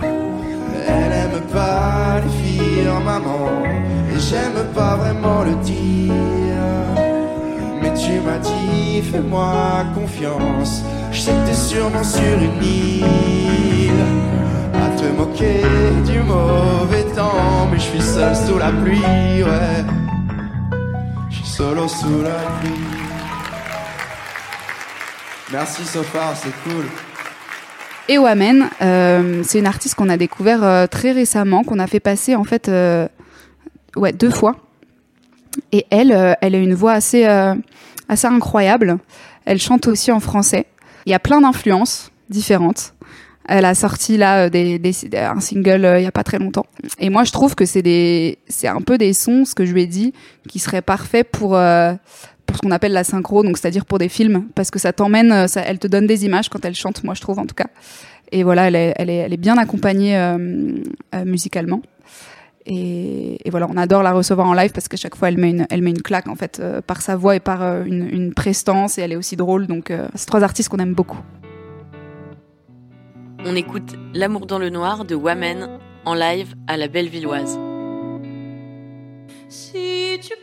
Elle 0.02 1.12
aime 1.12 1.40
pas 1.52 2.18
les 2.24 2.42
filles 2.42 2.88
en 2.88 2.98
maman, 2.98 3.50
j'aime 4.28 4.64
pas 4.74 4.96
vraiment 4.96 5.42
le 5.42 5.54
dire. 5.64 6.12
Mais 7.80 7.92
tu 7.94 8.20
m'as 8.20 8.38
dit, 8.38 9.02
fais-moi 9.02 9.84
confiance, 9.94 10.82
je 11.10 11.20
sais 11.20 11.32
que 11.32 11.46
t'es 11.48 11.54
sûrement 11.54 12.04
sur 12.04 12.38
une 12.48 12.62
île 12.62 13.02
moquer 15.12 15.62
du 16.04 16.20
mauvais 16.20 17.04
temps, 17.14 17.68
mais 17.70 17.78
je 17.78 17.84
suis 17.84 18.02
seul 18.02 18.34
sous 18.34 18.58
la 18.58 18.70
pluie, 18.70 19.42
ouais. 19.42 19.84
Je 21.30 21.36
suis 21.36 21.46
solo 21.46 21.88
sous 21.88 22.22
la 22.22 22.40
pluie. 22.60 22.72
Merci 25.52 25.84
Sofar, 25.84 26.34
c'est 26.36 26.52
cool. 26.64 26.84
Et 28.08 28.18
Wamen, 28.18 28.68
euh, 28.80 29.42
c'est 29.44 29.58
une 29.58 29.66
artiste 29.66 29.94
qu'on 29.94 30.08
a 30.08 30.16
découvert 30.16 30.64
euh, 30.64 30.86
très 30.86 31.12
récemment, 31.12 31.62
qu'on 31.62 31.78
a 31.78 31.86
fait 31.86 32.00
passer 32.00 32.34
en 32.34 32.44
fait, 32.44 32.68
euh, 32.68 33.06
ouais, 33.96 34.12
deux 34.12 34.30
fois. 34.30 34.56
Et 35.70 35.86
elle, 35.90 36.36
elle 36.40 36.54
a 36.54 36.58
une 36.58 36.74
voix 36.74 36.92
assez, 36.92 37.24
assez 38.08 38.26
incroyable. 38.26 38.98
Elle 39.44 39.60
chante 39.60 39.86
aussi 39.86 40.10
en 40.12 40.20
français. 40.20 40.66
Il 41.06 41.10
y 41.10 41.14
a 41.14 41.18
plein 41.18 41.40
d'influences 41.40 42.10
différentes. 42.30 42.94
Elle 43.48 43.64
a 43.64 43.74
sorti 43.74 44.16
là 44.16 44.46
euh, 44.46 44.48
des, 44.48 44.80
un 45.14 45.40
single 45.40 45.84
euh, 45.84 45.98
il 45.98 46.04
y 46.04 46.06
a 46.06 46.12
pas 46.12 46.22
très 46.22 46.38
longtemps. 46.38 46.66
Et 46.98 47.10
moi, 47.10 47.24
je 47.24 47.32
trouve 47.32 47.54
que 47.54 47.64
c'est 47.64 47.82
des, 47.82 48.38
c'est 48.48 48.68
un 48.68 48.80
peu 48.80 48.98
des 48.98 49.12
sons, 49.12 49.44
ce 49.44 49.54
que 49.54 49.64
je 49.64 49.72
lui 49.72 49.82
ai 49.82 49.86
dit, 49.86 50.12
qui 50.48 50.58
seraient 50.58 50.82
parfaits 50.82 51.28
pour 51.28 51.56
euh, 51.56 51.92
pour 52.46 52.56
ce 52.56 52.62
qu'on 52.62 52.70
appelle 52.70 52.92
la 52.92 53.04
synchro, 53.04 53.42
donc 53.42 53.56
c'est-à-dire 53.56 53.86
pour 53.86 53.98
des 53.98 54.10
films, 54.10 54.48
parce 54.54 54.70
que 54.70 54.78
ça 54.78 54.92
t'emmène, 54.92 55.48
ça, 55.48 55.62
elle 55.62 55.78
te 55.78 55.86
donne 55.86 56.06
des 56.06 56.26
images 56.26 56.50
quand 56.50 56.62
elle 56.64 56.74
chante, 56.74 57.02
moi 57.02 57.14
je 57.14 57.20
trouve 57.22 57.38
en 57.38 57.46
tout 57.46 57.54
cas. 57.54 57.68
Et 58.30 58.42
voilà, 58.42 58.68
elle 58.68 58.76
est, 58.76 58.92
elle 58.96 59.08
est, 59.08 59.16
elle 59.16 59.32
est 59.32 59.38
bien 59.38 59.56
accompagnée 59.56 60.36
musicalement. 61.24 61.80
Et, 62.66 63.38
voilà, 63.50 63.66
on 63.68 63.76
adore 63.76 64.02
la 64.02 64.12
recevoir 64.12 64.46
en 64.46 64.54
live 64.54 64.72
parce 64.72 64.88
qu'à 64.88 64.96
chaque 64.96 65.16
fois, 65.16 65.28
elle 65.28 65.38
met 65.38 65.50
une, 65.50 65.66
elle 65.70 65.82
met 65.82 65.90
une 65.90 66.02
claque 66.02 66.28
en 66.28 66.36
fait 66.36 66.60
euh, 66.60 66.80
par 66.80 67.02
sa 67.02 67.16
voix 67.16 67.36
et 67.36 67.40
par 67.40 67.62
euh, 67.62 67.84
une, 67.84 68.32
prestance 68.34 68.98
et 68.98 69.02
elle 69.02 69.12
est 69.12 69.16
aussi 69.16 69.36
drôle. 69.36 69.66
Donc, 69.66 69.90
euh, 69.90 70.08
c'est 70.14 70.26
trois 70.26 70.42
artistes 70.42 70.68
qu'on 70.68 70.78
aime 70.78 70.94
beaucoup. 70.94 71.20
On 73.44 73.56
écoute 73.56 73.96
L'amour 74.14 74.46
dans 74.46 74.58
le 74.58 74.70
noir 74.70 75.04
de 75.04 75.14
Wamen 75.14 75.78
en 76.04 76.14
live 76.14 76.54
à 76.68 76.76
la 76.76 76.86
Bellevilloise. 76.86 77.58
Si 79.48 80.18
tu 80.22 80.34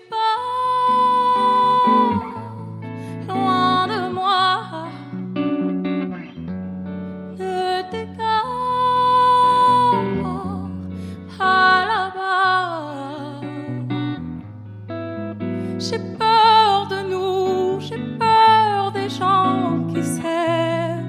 J'ai 15.80 15.98
peur 15.98 16.88
de 16.90 17.10
nous, 17.10 17.80
j'ai 17.80 17.98
peur 18.20 18.92
des 18.92 19.08
gens 19.08 19.88
qui 19.88 20.04
s'aiment. 20.04 21.08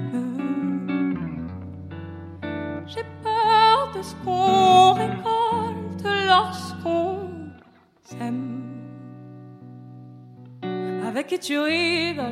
J'ai 2.87 3.03
peur 3.21 3.91
de 3.93 4.01
ce 4.01 4.15
qu'on 4.23 4.93
récolte 4.93 6.05
lorsqu'on 6.25 7.31
avec 11.05 11.27
qui 11.27 11.39
tu 11.39 11.59
rigoles, 11.59 12.31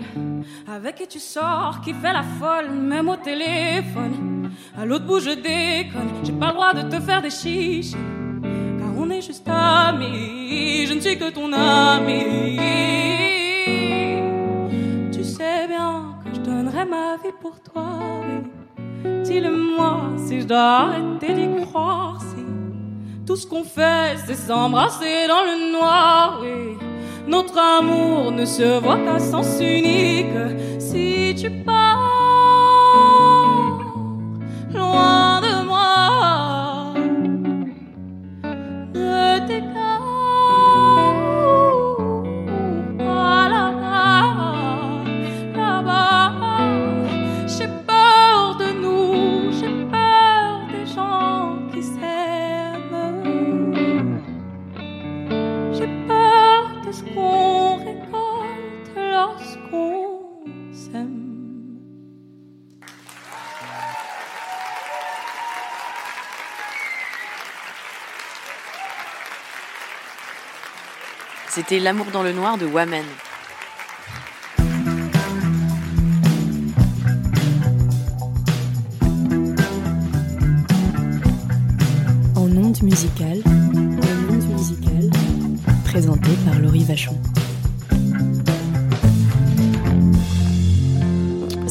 avec 0.66 0.96
qui 0.96 1.08
tu 1.08 1.20
sors, 1.20 1.82
qui 1.84 1.94
fait 1.94 2.14
la 2.14 2.24
folle, 2.24 2.72
même 2.72 3.10
au 3.10 3.18
téléphone. 3.18 4.50
À 4.78 4.86
l'autre 4.86 5.06
bout, 5.06 5.20
je 5.20 5.32
déconne, 5.32 6.24
j'ai 6.24 6.32
pas 6.32 6.48
le 6.48 6.54
droit 6.54 6.74
de 6.74 6.84
te 6.84 7.02
faire 7.02 7.22
des 7.22 7.30
chiches. 7.30 7.94
Juste 9.22 9.50
amis, 9.50 10.86
je 10.88 10.94
ne 10.94 11.02
suis 11.02 11.18
que 11.18 11.30
ton 11.30 11.52
ami. 11.52 12.58
Tu 15.12 15.26
sais 15.26 15.68
bien 15.68 16.16
que 16.24 16.36
je 16.36 16.40
donnerai 16.40 16.86
ma 16.86 17.18
vie 17.22 17.34
pour 17.42 17.60
toi, 17.60 18.00
Dis-le-moi 19.26 20.14
si 20.26 20.40
je 20.40 20.46
dois 20.46 20.84
arrêter 20.84 21.34
d'y 21.34 21.66
croire, 21.66 22.18
si 22.22 22.46
tout 23.28 23.36
ce 23.36 23.46
qu'on 23.46 23.66
fait, 23.66 24.16
c'est 24.26 24.36
s'embrasser 24.36 25.28
dans 25.28 25.44
le 25.44 25.74
noir, 25.74 26.40
oui. 26.42 26.78
Notre 27.28 27.58
amour 27.58 28.32
ne 28.32 28.46
se 28.46 28.80
voit 28.80 29.00
qu'à 29.00 29.20
sens 29.20 29.60
unique. 29.60 30.28
Si 30.80 31.36
tu 31.36 31.52
pars 31.66 32.00
loin 34.74 35.19
C'était 71.60 71.80
L'amour 71.80 72.06
dans 72.14 72.24
le 72.24 72.32
noir 72.32 72.58
de 72.58 72.66
Wamen. 72.66 73.06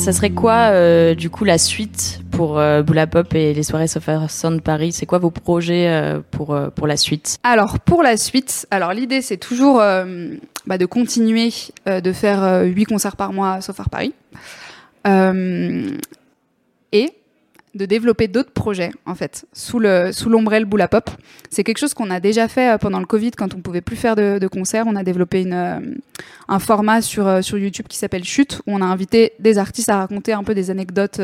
Ça 0.08 0.14
serait 0.14 0.30
quoi, 0.30 0.70
euh, 0.70 1.14
du 1.14 1.28
coup, 1.28 1.44
la 1.44 1.58
suite 1.58 2.22
pour 2.30 2.58
euh, 2.58 2.82
Boula 2.82 3.06
Pop 3.06 3.34
et 3.34 3.52
les 3.52 3.62
soirées 3.62 3.88
Sound 4.30 4.62
Paris? 4.62 4.90
C'est 4.92 5.04
quoi 5.04 5.18
vos 5.18 5.30
projets 5.30 5.86
euh, 5.86 6.20
pour, 6.30 6.54
euh, 6.54 6.70
pour 6.70 6.86
la 6.86 6.96
suite? 6.96 7.36
Alors, 7.42 7.78
pour 7.78 8.02
la 8.02 8.16
suite, 8.16 8.66
alors 8.70 8.94
l'idée, 8.94 9.20
c'est 9.20 9.36
toujours 9.36 9.74
bah, 9.76 10.78
de 10.78 10.86
continuer 10.86 11.52
de 11.84 12.12
faire 12.14 12.62
huit 12.64 12.86
concerts 12.86 13.16
par 13.16 13.34
mois 13.34 13.56
à 13.56 13.60
Paris. 13.90 14.14
et 16.92 17.12
de 17.74 17.86
développer 17.86 18.28
d'autres 18.28 18.52
projets 18.52 18.90
en 19.06 19.14
fait 19.14 19.46
sous 19.52 19.78
le 19.78 20.10
sous 20.12 20.28
l'ombrelle 20.28 20.64
Boula 20.64 20.88
Pop. 20.88 21.10
C'est 21.50 21.64
quelque 21.64 21.78
chose 21.78 21.94
qu'on 21.94 22.10
a 22.10 22.20
déjà 22.20 22.48
fait 22.48 22.78
pendant 22.80 23.00
le 23.00 23.06
Covid 23.06 23.32
quand 23.32 23.54
on 23.54 23.60
pouvait 23.60 23.80
plus 23.80 23.96
faire 23.96 24.16
de, 24.16 24.38
de 24.38 24.46
concerts. 24.48 24.84
On 24.86 24.96
a 24.96 25.02
développé 25.02 25.42
une, 25.42 25.98
un 26.48 26.58
format 26.58 27.02
sur 27.02 27.44
sur 27.44 27.58
YouTube 27.58 27.86
qui 27.88 27.98
s'appelle 27.98 28.24
Chute 28.24 28.60
où 28.66 28.72
on 28.72 28.80
a 28.82 28.86
invité 28.86 29.32
des 29.38 29.58
artistes 29.58 29.88
à 29.88 29.98
raconter 29.98 30.32
un 30.32 30.44
peu 30.44 30.54
des 30.54 30.70
anecdotes 30.70 31.20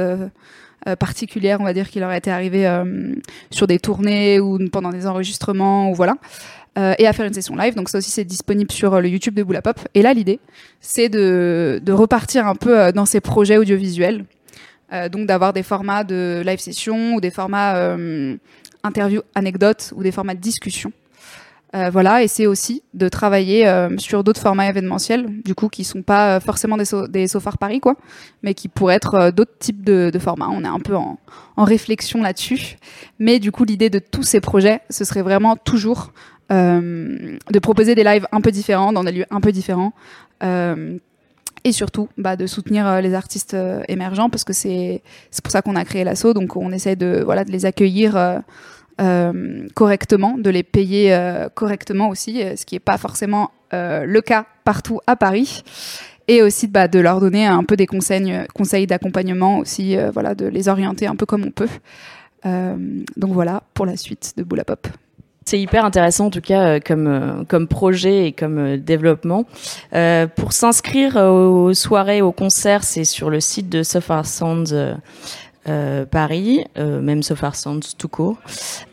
euh, 0.87 0.97
particulière, 0.97 1.63
on 1.63 1.65
va 1.65 1.73
dire, 1.73 1.89
qui 1.89 1.99
leur 1.99 2.11
a 2.11 2.17
été 2.17 2.31
arrivée 2.31 2.67
euh, 2.67 3.15
sur 3.51 3.67
des 3.67 3.79
tournées 3.79 4.39
ou 4.39 4.59
pendant 4.69 4.91
des 4.91 5.07
enregistrements, 5.07 5.91
ou 5.91 5.95
voilà. 5.95 6.17
Euh, 6.77 6.93
et 6.99 7.07
à 7.07 7.15
faire 7.15 7.25
une 7.25 7.33
session 7.33 7.57
live. 7.57 7.75
Donc 7.75 7.89
ça 7.89 7.99
aussi 7.99 8.11
c'est 8.11 8.25
disponible 8.25 8.71
sur 8.71 9.01
le 9.01 9.09
YouTube 9.09 9.35
de 9.35 9.43
Boula 9.43 9.63
Pop. 9.63 9.81
Et 9.95 10.03
là 10.03 10.13
l'idée 10.13 10.41
c'est 10.81 11.09
de, 11.09 11.81
de, 11.83 11.93
repartir 11.93 12.47
un 12.47 12.55
peu 12.55 12.93
dans 12.93 13.07
ces 13.07 13.21
projets 13.21 13.57
audiovisuels. 13.57 14.27
Donc 15.11 15.27
d'avoir 15.27 15.53
des 15.53 15.63
formats 15.63 16.05
de 16.05 16.43
live 16.45 16.59
session 16.59 17.15
ou 17.15 17.21
des 17.21 17.31
formats 17.31 17.97
interview 18.83 19.23
anecdotes 19.35 19.93
ou 19.97 20.03
des 20.03 20.13
formats 20.13 20.35
de 20.35 20.41
discussion. 20.41 20.93
Euh, 21.75 21.91
voilà, 21.91 22.23
et 22.23 22.29
c'est 22.29 22.47
aussi 22.47 22.85
de 22.95 23.09
travailler 23.09 23.67
euh, 23.67 23.99
sur 23.99 24.23
d'autres 24.23 24.41
formats 24.41 24.69
événementiels, 24.69 25.27
du 25.43 25.57
coup, 25.57 25.69
qui 25.69 25.83
sont 25.83 26.03
pas 26.03 26.37
euh, 26.37 26.41
forcément 26.41 26.77
des, 26.77 26.85
so 26.85 27.09
des 27.09 27.27
Sofars 27.27 27.59
Paris, 27.59 27.81
quoi, 27.81 27.97
mais 28.45 28.55
qui 28.55 28.69
pourraient 28.69 28.95
être 28.95 29.33
d'autres 29.33 29.59
types 29.59 29.85
de, 29.85 30.11
de, 30.13 30.19
formats. 30.21 30.51
On 30.51 30.63
est 30.63 30.69
un 30.69 30.79
peu 30.79 30.95
en, 30.95 31.19
en 31.57 31.65
réflexion 31.65 32.23
là-dessus, 32.23 32.77
mais 33.19 33.41
du 33.41 33.51
coup, 33.51 33.65
l'idée 33.65 33.91
de 33.91 33.99
tous 33.99 34.23
ces 34.23 34.41
projets, 34.41 34.83
ce 34.89 35.05
serait 35.05 35.23
vraiment 35.23 35.57
toujours 35.57 36.13
de 36.51 37.59
proposer 37.59 37.97
des 37.97 38.05
lives 38.05 38.29
un 38.31 38.41
peu 38.41 38.53
différents 38.53 38.93
dans 38.93 39.03
des 39.03 39.11
lieux 39.11 39.27
un 39.31 39.41
peu 39.41 39.51
différents. 39.51 39.93
Et 41.65 41.73
surtout, 41.73 42.09
bah, 42.19 42.37
de 42.37 42.47
soutenir 42.47 43.01
les 43.01 43.15
artistes 43.15 43.57
émergents 43.89 44.29
parce 44.29 44.45
que 44.45 44.53
c'est 44.53 45.03
pour 45.43 45.51
ça 45.51 45.63
qu'on 45.63 45.77
a 45.77 45.85
créé 45.85 46.05
l'assaut. 46.05 46.35
Donc, 46.35 46.57
on 46.57 46.71
essaie 46.73 46.95
de 46.95 47.23
voilà 47.25 47.45
de 47.45 47.51
les 47.51 47.65
accueillir 47.65 48.43
euh, 49.01 49.67
correctement, 49.75 50.39
de 50.39 50.51
les 50.51 50.63
payer 50.63 51.13
euh, 51.13 51.49
correctement 51.49 52.11
aussi, 52.11 52.41
euh, 52.41 52.55
ce 52.55 52.65
qui 52.65 52.77
n'est 52.77 52.81
pas 52.81 52.97
forcément 52.97 53.51
le 53.73 54.21
cas 54.21 54.47
partout 54.63 55.01
à 55.09 55.17
Paris. 55.17 55.65
Et 56.29 56.43
aussi 56.43 56.69
bah, 56.69 56.87
de 56.87 57.01
leur 57.01 57.19
donner 57.19 57.45
un 57.45 57.65
peu 57.65 57.75
des 57.75 57.87
conseils, 57.87 58.33
conseils 58.55 58.87
d'accompagnement 58.87 59.59
aussi, 59.59 59.97
voilà, 60.13 60.37
de 60.37 60.47
les 60.47 60.69
orienter 60.69 61.09
un 61.09 61.17
peu 61.17 61.27
comme 61.27 61.45
on 61.45 61.51
peut. 61.51 61.69
donc 62.45 63.33
voilà 63.33 63.65
pour 63.75 63.85
la 63.85 63.97
suite 63.97 64.35
de 64.37 64.45
Boula 64.45 64.65
Pop. 64.65 64.87
C'est 65.45 65.61
hyper 65.61 65.85
intéressant 65.85 66.27
en 66.27 66.31
tout 66.31 66.41
cas 66.41 66.81
comme 66.81 67.45
comme 67.49 67.69
projet 67.69 68.27
et 68.27 68.33
comme 68.33 68.77
développement. 68.77 69.45
pour 70.37 70.53
s'inscrire 70.53 71.17
aux 71.17 71.75
soirées, 71.75 72.23
aux 72.23 72.33
concerts, 72.33 72.85
c'est 72.85 73.05
sur 73.05 73.31
le 73.31 73.41
site 73.41 73.69
de 73.69 73.83
Software 73.83 74.27
Sound 74.27 74.97
euh, 75.67 76.05
Paris, 76.05 76.63
euh, 76.77 77.01
même 77.01 77.23
Sofar 77.23 77.57
Sounds 77.57 77.95
tout 77.97 78.09
court. 78.09 78.37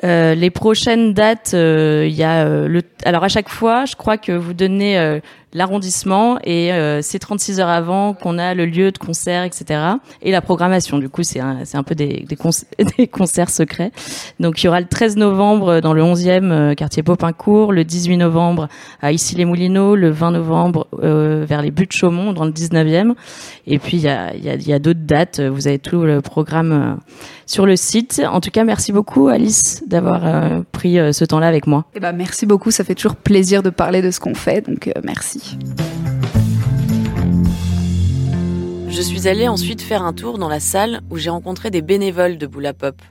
Euh, 0.05 0.35
les 0.35 0.49
prochaines 0.49 1.13
dates, 1.13 1.51
il 1.51 2.13
y 2.13 2.23
a 2.23 2.45
le. 2.45 2.81
Alors 3.03 3.25
à 3.25 3.27
chaque 3.27 3.49
fois, 3.49 3.83
je 3.83 3.97
crois 3.97 4.17
que 4.17 4.31
vous 4.31 4.53
donnez 4.53 5.19
l'arrondissement 5.53 6.37
et 6.43 6.71
euh, 6.73 7.01
c'est 7.01 7.19
36 7.19 7.59
heures 7.59 7.69
avant 7.69 8.13
qu'on 8.13 8.37
a 8.37 8.53
le 8.53 8.65
lieu 8.65 8.91
de 8.91 8.97
concert, 8.97 9.43
etc. 9.43 9.81
Et 10.21 10.31
la 10.31 10.41
programmation, 10.41 10.97
du 10.97 11.09
coup, 11.09 11.23
c'est 11.23 11.39
un, 11.39 11.59
un 11.73 11.83
peu 11.83 11.95
des, 11.95 12.25
des, 12.27 12.37
des, 12.97 13.07
concerts 13.07 13.49
secrets. 13.49 13.91
Donc 14.39 14.61
il 14.61 14.65
y 14.65 14.69
aura 14.69 14.79
le 14.79 14.87
13 14.87 15.17
novembre 15.17 15.81
dans 15.81 15.93
le 15.93 16.01
11e 16.01 16.51
euh, 16.51 16.73
quartier 16.73 17.03
Popincourt, 17.03 17.73
le 17.73 17.83
18 17.83 18.17
novembre 18.17 18.67
à 19.01 19.11
Issy-les-Moulineaux, 19.11 19.95
le 19.95 20.09
20 20.09 20.31
novembre 20.31 20.87
euh, 21.03 21.45
vers 21.47 21.61
les 21.61 21.71
buts 21.71 21.87
de 21.87 21.91
Chaumont 21.91 22.33
dans 22.33 22.45
le 22.45 22.51
19e. 22.51 23.13
Et 23.67 23.79
puis 23.79 23.97
il 23.97 24.03
y 24.03 24.09
a, 24.09 24.35
y 24.35 24.49
a, 24.49 24.55
y 24.55 24.73
a 24.73 24.79
d'autres 24.79 25.01
dates, 25.03 25.39
vous 25.39 25.67
avez 25.67 25.79
tout 25.79 26.03
le 26.03 26.21
programme 26.21 26.71
euh, 26.71 26.95
sur 27.51 27.65
le 27.65 27.75
site. 27.75 28.21
En 28.25 28.41
tout 28.41 28.51
cas, 28.51 28.63
merci 28.63 28.91
beaucoup 28.91 29.27
Alice 29.27 29.83
d'avoir 29.85 30.21
pris 30.71 30.95
ce 31.13 31.25
temps-là 31.25 31.47
avec 31.47 31.67
moi. 31.67 31.85
Eh 31.95 31.99
ben, 31.99 32.13
merci 32.13 32.45
beaucoup, 32.45 32.71
ça 32.71 32.83
fait 32.83 32.95
toujours 32.95 33.15
plaisir 33.15 33.61
de 33.61 33.69
parler 33.69 34.01
de 34.01 34.11
ce 34.11 34.19
qu'on 34.19 34.35
fait, 34.35 34.61
donc 34.61 34.89
merci. 35.03 35.57
Je 38.91 39.01
suis 39.01 39.27
allée 39.29 39.47
ensuite 39.47 39.81
faire 39.81 40.03
un 40.03 40.11
tour 40.11 40.37
dans 40.37 40.49
la 40.49 40.59
salle 40.59 40.99
où 41.09 41.17
j'ai 41.17 41.29
rencontré 41.29 41.71
des 41.71 41.81
bénévoles 41.81 42.37
de 42.37 42.45
Boula 42.45 42.73
Pop. 42.73 43.01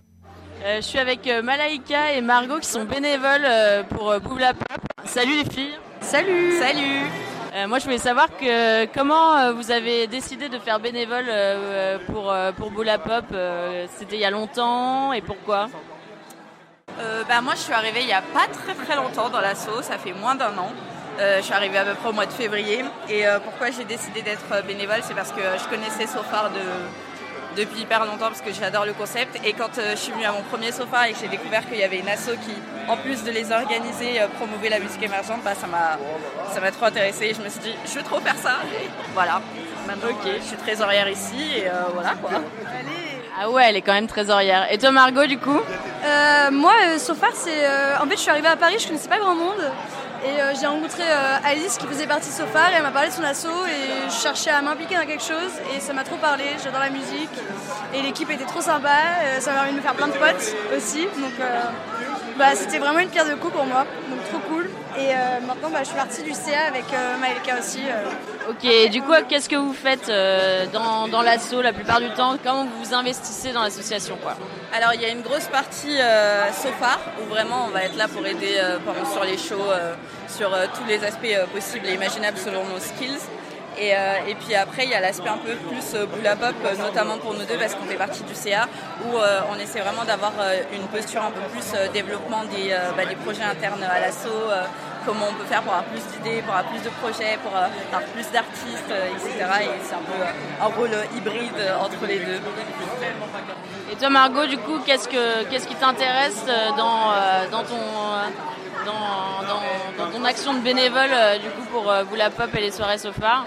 Euh, 0.63 0.77
je 0.77 0.83
suis 0.83 0.99
avec 0.99 1.27
euh, 1.27 1.41
Malaïka 1.41 2.13
et 2.13 2.21
Margot 2.21 2.59
qui 2.59 2.69
sont 2.69 2.85
bénévoles 2.85 3.47
euh, 3.47 3.83
pour 3.85 4.11
euh, 4.11 4.19
Boula 4.19 4.53
Pop. 4.53 4.83
Salut 5.07 5.43
les 5.43 5.51
filles. 5.51 5.79
Salut 6.03 6.53
Salut. 6.61 7.07
Euh, 7.53 7.67
moi, 7.67 7.81
je 7.81 7.85
voulais 7.85 7.99
savoir 7.99 8.29
que 8.37 8.87
comment 8.95 9.37
euh, 9.37 9.53
vous 9.53 9.73
avez 9.73 10.07
décidé 10.07 10.49
de 10.49 10.59
faire 10.61 10.79
bénévole 10.79 11.25
euh, 11.29 11.99
pour 12.07 12.33
pour 12.57 12.71
Pop. 12.73 13.25
C'était 13.99 14.17
il 14.17 14.21
y 14.21 14.25
a 14.25 14.31
longtemps 14.31 15.13
et 15.13 15.21
pourquoi? 15.21 15.69
Bah, 17.29 17.41
Moi, 17.41 17.55
je 17.55 17.61
suis 17.61 17.73
arrivée 17.73 18.01
il 18.01 18.07
n'y 18.07 18.13
a 18.13 18.23
pas 18.23 18.47
très 18.47 18.75
très 18.75 18.95
longtemps 18.95 19.31
dans 19.31 19.41
l'assaut, 19.41 19.83
ça 19.83 19.99
fait 19.99 20.13
moins 20.13 20.35
d'un 20.35 20.57
an. 20.59 20.73
Je 21.19 21.43
suis 21.43 21.53
arrivée 21.53 21.79
à 21.79 21.85
peu 21.85 21.95
près 21.95 22.09
au 22.09 22.13
mois 22.13 22.27
de 22.27 22.33
février. 22.33 22.85
Et 23.09 23.25
pourquoi 23.45 23.71
j'ai 23.71 23.85
décidé 23.85 24.23
d'être 24.23 24.65
bénévole 24.67 25.01
C'est 25.03 25.15
parce 25.15 25.33
que 25.33 25.41
je 25.41 25.69
connaissais 25.69 26.07
Sofar 26.07 26.51
de, 26.51 26.61
depuis 27.57 27.81
hyper 27.83 28.05
longtemps, 28.05 28.29
parce 28.29 28.41
que 28.41 28.53
j'adore 28.53 28.85
le 28.87 28.93
concept. 28.93 29.39
Et 29.45 29.53
quand 29.53 29.79
euh, 29.79 29.93
je 29.93 29.97
suis 29.97 30.13
venue 30.13 30.25
à 30.25 30.33
mon 30.33 30.43
premier 30.43 30.73
Sofar 30.73 31.05
et 31.05 31.13
que 31.13 31.19
j'ai 31.21 31.29
découvert 31.29 31.67
qu'il 31.69 31.79
y 31.79 31.85
avait 31.85 31.99
une 31.99 32.09
asso 32.09 32.31
qui, 32.45 32.55
en 32.89 32.97
plus 32.97 33.23
de 33.25 33.31
les 33.31 33.51
organiser, 33.53 34.21
euh, 34.21 34.29
promouvait 34.39 34.69
la 34.69 34.79
musique 34.79 35.03
émergente, 35.03 35.43
bah, 35.45 35.55
ça 35.55 35.67
m'a 35.67 35.99
ça 36.53 36.61
m'a 36.61 36.71
trop 36.71 36.87
intéressée. 36.87 37.35
Je 37.37 37.43
me 37.43 37.49
suis 37.49 37.61
dit, 37.61 37.75
je 37.87 37.95
veux 37.99 38.03
trop 38.05 38.21
faire 38.21 38.37
ça. 38.37 38.57
Voilà. 39.15 39.41
Maintenant, 39.87 40.09
euh, 40.27 40.39
je 40.41 40.45
suis 40.47 40.57
trésorière 40.57 41.09
ici 41.09 41.41
et 41.57 41.69
euh, 41.69 41.73
voilà 41.95 42.11
quoi. 42.15 42.31
Ah 43.43 43.49
ouais, 43.49 43.65
elle 43.69 43.77
est 43.77 43.83
quand 43.83 43.95
même 43.95 44.07
trésorière. 44.07 44.71
Et 44.71 44.77
toi, 44.77 44.91
Margot, 44.91 45.25
du 45.25 45.39
coup? 45.39 45.61
Euh, 46.05 46.51
moi, 46.51 46.73
euh, 46.89 46.99
Sofar, 46.99 47.31
c'est. 47.33 47.65
euh, 47.65 47.97
en 47.99 48.07
fait, 48.07 48.17
je 48.17 48.21
suis 48.21 48.31
arrivée 48.31 48.49
à 48.49 48.57
Paris, 48.57 48.77
je 48.79 48.87
connaissais 48.87 49.09
pas 49.09 49.19
grand 49.19 49.35
monde. 49.35 49.71
Et 50.23 50.41
euh, 50.41 50.53
j'ai 50.59 50.67
rencontré 50.67 51.03
euh, 51.03 51.37
Alice 51.51 51.79
qui 51.79 51.87
faisait 51.87 52.07
partie 52.07 52.29
de 52.29 52.35
Sofar 52.35 52.71
et 52.71 52.75
elle 52.77 52.83
m'a 52.83 52.91
parlé 52.91 53.09
de 53.09 53.15
son 53.15 53.23
asso 53.25 53.47
et 53.67 54.11
je 54.11 54.15
cherchais 54.15 54.51
à 54.51 54.61
m'impliquer 54.61 54.97
dans 54.97 55.07
quelque 55.07 55.23
chose 55.23 55.53
et 55.75 55.81
ça 55.81 55.95
m'a 55.95 56.05
trop 56.05 56.17
parlé. 56.17 56.45
J'adore 56.63 56.81
la 56.81 56.91
musique 56.91 57.31
et 57.95 58.03
l'équipe 58.03 58.31
était 58.31 58.45
trop 58.45 58.61
sympa. 58.61 58.91
euh, 59.25 59.41
ça 59.41 59.53
m'a 59.53 59.57
permis 59.61 59.73
de 59.73 59.77
me 59.79 59.83
faire 59.83 59.95
plein 59.95 60.09
de 60.09 60.13
potes 60.13 60.55
aussi. 60.77 61.05
Donc, 61.05 61.33
bah, 62.39 62.55
c'était 62.55 62.79
vraiment 62.79 62.99
une 62.99 63.09
pierre 63.09 63.29
de 63.29 63.35
coup 63.35 63.49
pour 63.49 63.65
moi. 63.65 63.87
Donc, 64.11 64.23
trop 64.31 64.41
cool. 64.55 64.69
Et 64.99 65.15
maintenant, 65.47 65.71
bah, 65.71 65.79
je 65.81 65.87
suis 65.87 65.97
partie 65.97 66.23
du 66.23 66.33
CA 66.33 66.67
avec 66.69 66.85
Maëlka 67.21 67.59
aussi. 67.59 67.83
Ok, 68.49 68.65
et 68.65 68.89
du 68.89 69.03
coup, 69.03 69.13
qu'est-ce 69.29 69.49
que 69.49 69.57
vous 69.57 69.73
faites 69.73 70.11
dans, 70.73 71.09
dans 71.09 71.23
l'asso 71.23 71.63
la 71.63 71.73
plupart 71.73 72.01
du 72.01 72.11
temps? 72.11 72.37
Comment 72.43 72.65
vous 72.65 72.85
vous 72.85 72.95
investissez 72.95 73.53
dans 73.53 73.63
l'association 73.63 74.19
Alors 74.73 74.95
il 74.95 75.01
y 75.01 75.05
a 75.05 75.09
une 75.09 75.23
grosse 75.23 75.49
partie 75.49 76.01
euh, 76.01 76.53
Sofar 76.53 77.01
où 77.21 77.29
vraiment 77.29 77.65
on 77.67 77.71
va 77.71 77.83
être 77.83 77.97
là 77.97 78.07
pour 78.07 78.25
aider 78.25 78.55
euh, 78.57 78.79
sur 79.13 79.25
les 79.25 79.37
shows 79.37 79.69
euh, 79.69 79.95
sur 80.29 80.55
euh, 80.55 80.67
tous 80.73 80.85
les 80.87 81.03
aspects 81.05 81.27
possibles 81.53 81.89
et 81.89 81.95
imaginables 81.95 82.39
selon 82.39 82.65
nos 82.65 82.79
skills. 82.79 83.19
Et, 83.79 83.95
puis 84.35 84.55
après 84.55 84.85
il 84.85 84.91
y 84.91 84.95
a 84.95 85.01
l'aspect 85.01 85.31
un 85.31 85.39
peu 85.39 85.55
plus 85.55 85.99
boula 86.15 86.37
pop, 86.37 86.55
notamment 86.79 87.17
pour 87.17 87.33
nous 87.33 87.47
deux 87.47 87.57
parce 87.57 87.75
qu'on 87.75 87.87
fait 87.87 87.95
partie 87.95 88.23
du 88.25 88.35
CA 88.35 88.69
où 89.07 89.17
on 89.17 89.59
essaie 89.59 89.81
vraiment 89.81 90.05
d'avoir 90.05 90.33
une 90.75 90.87
posture 90.89 91.23
un 91.23 91.31
peu 91.31 91.41
plus 91.51 91.91
développement 91.95 92.45
des, 92.45 92.77
bah, 92.95 93.07
des 93.07 93.15
projets 93.17 93.45
internes 93.45 93.83
à 93.83 94.01
l'asso, 94.01 94.27
euh, 94.27 94.65
comment 95.05 95.27
on 95.31 95.35
peut 95.35 95.45
faire 95.45 95.63
pour 95.63 95.73
avoir 95.73 95.89
plus 95.89 96.03
d'idées, 96.13 96.43
pour 96.43 96.55
avoir 96.55 96.71
plus 96.73 96.83
de 96.83 96.91
projets, 97.01 97.39
pour 97.43 97.57
euh, 97.57 97.67
avoir 97.93 98.03
plus 98.11 98.31
d'artistes, 98.31 98.91
euh, 98.91 99.09
etc. 99.15 99.31
Et 99.63 99.69
c'est 99.83 99.95
un 99.95 99.99
peu 99.99 100.21
euh, 100.21 100.65
un 100.65 100.67
rôle 100.67 100.91
hybride 101.17 101.61
entre 101.81 102.07
les 102.07 102.19
deux. 102.19 102.41
Et 103.91 103.97
toi, 103.97 104.11
Margot, 104.11 104.47
du 104.47 104.59
coup, 104.59 104.79
qu'est-ce 104.85 105.09
que 105.09 105.45
qu'est-ce 105.51 105.67
qui 105.67 105.75
t'intéresse 105.75 106.45
dans 106.77 107.13
ton 110.13 110.25
action 110.25 110.55
de 110.55 110.61
bénévole 110.61 111.11
du 111.43 111.51
coup 111.51 111.67
pour 111.73 111.91
euh, 111.91 112.05
Boula 112.05 112.31
Pop 112.31 112.55
et 112.55 112.61
les 112.61 112.71
soirées 112.71 112.99
Sofar? 112.99 113.47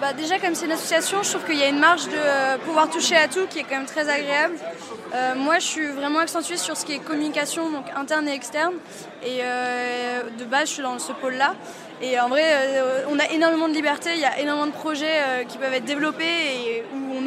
Bah 0.00 0.12
déjà 0.12 0.38
comme 0.38 0.54
c'est 0.54 0.66
une 0.66 0.72
association, 0.72 1.22
je 1.22 1.30
trouve 1.30 1.44
qu'il 1.46 1.56
y 1.56 1.62
a 1.62 1.68
une 1.68 1.78
marge 1.78 2.04
de 2.06 2.16
euh, 2.16 2.58
pouvoir 2.58 2.90
toucher 2.90 3.16
à 3.16 3.28
tout 3.28 3.46
qui 3.48 3.60
est 3.60 3.62
quand 3.62 3.76
même 3.76 3.86
très 3.86 4.10
agréable. 4.10 4.54
Euh, 5.14 5.34
moi 5.34 5.58
je 5.58 5.64
suis 5.64 5.86
vraiment 5.86 6.18
accentuée 6.18 6.58
sur 6.58 6.76
ce 6.76 6.84
qui 6.84 6.92
est 6.92 6.98
communication, 6.98 7.70
donc 7.70 7.86
interne 7.96 8.28
et 8.28 8.34
externe. 8.34 8.74
Et 9.24 9.38
euh, 9.40 10.24
de 10.38 10.44
base 10.44 10.68
je 10.68 10.74
suis 10.74 10.82
dans 10.82 10.98
ce 10.98 11.12
pôle-là. 11.12 11.54
Et 12.02 12.20
en 12.20 12.28
vrai 12.28 12.44
on 13.08 13.18
a 13.18 13.24
énormément 13.30 13.68
de 13.68 13.74
liberté, 13.74 14.10
il 14.14 14.20
y 14.20 14.26
a 14.26 14.38
énormément 14.38 14.66
de 14.66 14.72
projets 14.72 15.46
qui 15.48 15.56
peuvent 15.56 15.72
être 15.72 15.86
développés 15.86 16.84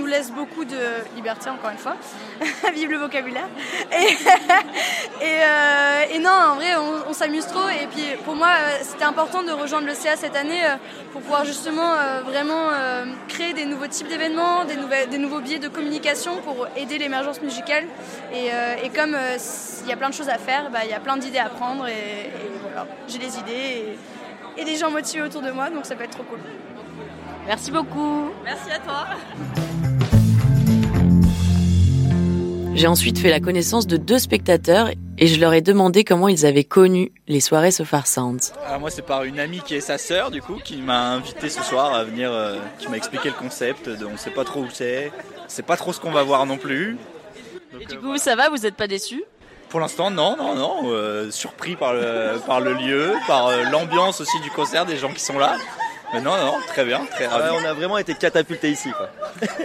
laisse 0.10 0.32
beaucoup 0.32 0.66
de 0.66 0.78
liberté 1.16 1.50
encore 1.50 1.70
une 1.72 1.78
fois. 1.78 1.96
Vive 2.74 2.90
le 2.92 2.98
vocabulaire. 2.98 3.48
Et, 3.92 4.06
et, 5.24 5.44
euh, 5.44 6.04
et 6.16 6.20
non 6.20 6.30
en 6.32 6.56
vrai 6.56 6.76
on, 6.78 7.10
on 7.10 7.14
s'amuse 7.14 7.46
trop 7.48 7.68
et 7.70 7.88
puis 7.88 8.04
pour 8.26 8.36
moi 8.36 8.48
euh, 8.50 8.78
c'était 8.82 9.04
important 9.06 9.44
de 9.44 9.52
rejoindre 9.52 9.88
le 9.88 9.94
CA 9.94 10.16
cette 10.16 10.36
année 10.36 10.64
euh, 10.66 10.76
pour 11.14 11.22
pouvoir 11.22 11.46
justement 11.46 11.94
euh, 11.94 12.22
vraiment 12.26 12.70
euh, 12.72 13.06
créer 13.28 13.54
des 13.54 13.66
nouveaux 13.66 13.88
types 13.88 14.08
d'événements, 14.08 14.66
des, 14.66 14.76
nouvelles- 14.76 15.10
des 15.10 15.18
nouveaux 15.18 15.40
biais 15.42 15.60
de 15.60 15.68
communication 15.68 16.38
pour 16.42 16.68
aider 16.76 16.98
l'émergence 16.98 17.42
musicale. 17.42 17.86
Et, 18.34 18.50
euh, 18.54 18.76
et 18.84 18.90
comme 18.90 19.16
euh, 19.16 19.38
il 19.84 19.90
y 19.90 19.94
a 19.94 19.98
plein 19.98 20.10
de 20.10 20.14
choses 20.14 20.30
à 20.30 20.38
faire, 20.38 20.70
bah, 20.70 20.80
il 20.84 20.90
y 20.90 20.94
a 20.94 21.00
plein 21.00 21.18
d'idées 21.18 21.40
à 21.40 21.50
prendre 21.50 21.88
et, 21.88 21.92
et 21.92 22.52
voilà, 22.62 22.86
j'ai 23.08 23.18
des 23.18 23.38
idées 23.38 23.96
et, 24.58 24.62
et 24.62 24.66
des 24.66 24.76
gens 24.76 24.92
motivés 24.92 25.22
autour 25.24 25.42
de 25.42 25.52
moi, 25.52 25.70
donc 25.70 25.86
ça 25.86 25.96
peut 25.96 26.04
être 26.04 26.12
trop 26.12 26.24
cool. 26.24 26.40
Merci 27.48 27.72
beaucoup. 27.72 28.30
Merci 28.44 28.72
à 28.72 28.80
toi. 28.80 29.08
J'ai 32.76 32.88
ensuite 32.88 33.18
fait 33.20 33.30
la 33.30 33.40
connaissance 33.42 33.88
de 33.88 33.98
deux 33.98 34.20
spectateurs 34.20 34.90
et 35.18 35.28
je 35.28 35.40
leur 35.40 35.54
ai 35.54 35.62
demandé 35.62 36.04
comment 36.06 36.30
ils 36.30 36.46
avaient 36.46 36.64
connu 36.64 37.12
les 37.28 37.42
soirées 37.42 37.72
Sofar 37.72 38.08
Sounds. 38.08 38.54
Alors 38.66 38.80
moi 38.80 38.90
c'est 38.90 39.02
par 39.02 39.24
une 39.24 39.40
amie 39.40 39.60
qui 39.60 39.76
est 39.76 39.82
sa 39.82 39.98
sœur 39.98 40.32
du 40.32 40.42
coup 40.42 40.56
qui 40.64 40.78
m'a 40.78 41.12
invité 41.12 41.50
ce 41.50 41.62
soir 41.62 41.94
à 41.94 42.04
venir, 42.06 42.32
euh, 42.32 42.58
qui 42.80 42.88
m'a 42.88 42.96
expliqué 42.98 43.30
le 43.30 43.36
concept, 43.36 43.90
de- 43.90 44.06
on 44.06 44.16
sait 44.16 44.30
pas 44.30 44.46
trop 44.46 44.62
où 44.62 44.68
c'est, 44.72 45.12
c'est 45.48 45.66
pas 45.66 45.76
trop 45.76 45.92
ce 45.92 46.00
qu'on 46.00 46.12
va 46.12 46.24
voir 46.24 46.46
non 46.46 46.58
plus. 46.58 46.98
Et 47.82 47.86
du 47.86 47.98
coup, 48.00 48.18
ça 48.18 48.36
va 48.36 48.50
Vous 48.50 48.58
n'êtes 48.58 48.76
pas 48.76 48.88
déçus? 48.88 49.24
Pour 49.70 49.80
l'instant 49.80 50.10
non, 50.10 50.36
non, 50.38 50.56
non, 50.56 50.76
euh, 50.86 51.30
surpris 51.32 51.76
par 51.76 51.94
le, 51.94 52.40
par 52.48 52.60
le 52.62 52.74
lieu, 52.74 53.14
par 53.28 53.48
euh, 53.48 53.64
l'ambiance 53.72 54.20
aussi 54.22 54.40
du 54.42 54.50
concert, 54.50 54.86
des 54.86 54.98
gens 54.98 55.12
qui 55.14 55.20
sont 55.24 55.38
là. 55.38 55.58
Mais 56.14 56.22
non, 56.22 56.36
non, 56.38 56.58
très 56.68 56.86
bien, 56.86 57.06
très 57.06 57.28
ravi. 57.28 57.50
on 57.62 57.64
a 57.66 57.74
vraiment 57.74 57.98
été 57.98 58.16
catapultés 58.16 58.72
ici. 58.72 58.92
Quoi. 58.92 59.10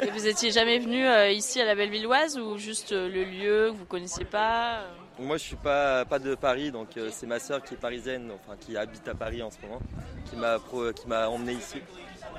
Et 0.02 0.11
Vous 0.11 0.26
étiez 0.26 0.50
jamais 0.50 0.78
venu 0.78 1.07
euh, 1.07 1.30
ici 1.30 1.61
à 1.61 1.64
la 1.64 1.74
Bellevilloise 1.74 2.38
ou 2.38 2.59
juste 2.59 2.92
euh, 2.92 3.09
le 3.09 3.24
lieu 3.24 3.70
que 3.72 3.76
vous 3.78 3.87
connaissiez 3.87 4.24
pas 4.26 4.80
euh 4.80 4.87
Moi, 5.18 5.38
je 5.38 5.42
suis 5.42 5.57
pas, 5.57 6.04
pas 6.04 6.18
de 6.18 6.35
Paris, 6.35 6.70
donc 6.70 6.88
euh, 6.96 7.09
c'est 7.11 7.26
ma 7.26 7.38
sœur 7.38 7.62
qui 7.62 7.74
est 7.74 7.78
parisienne, 7.78 8.30
enfin 8.35 8.57
qui 8.61 8.76
habite 8.76 9.09
à 9.09 9.14
Paris 9.14 9.42
en 9.42 9.50
ce 9.50 9.57
moment, 9.66 9.80
qui 10.28 10.37
m'a 10.37 10.59
pro- 10.59 10.92
qui 10.92 11.07
m'a 11.07 11.28
emmené 11.28 11.52
ici. 11.52 11.80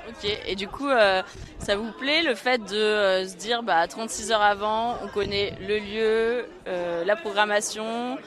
Ok, 0.08 0.30
et 0.46 0.56
du 0.56 0.68
coup, 0.68 0.88
euh, 0.90 1.24
ça 1.58 1.76
vous 1.76 1.92
plaît 1.94 2.22
le 2.22 2.36
fait 2.36 2.60
de 2.60 2.76
euh, 2.76 3.28
se 3.28 3.36
dire, 3.38 3.64
bah, 3.64 3.88
36 3.88 4.32
heures 4.32 4.42
avant, 4.42 4.98
on 5.04 5.08
connaît 5.08 5.54
le 5.62 5.80
lieu, 5.80 6.46
euh, 6.68 7.04
la 7.06 7.16
programmation, 7.16 8.20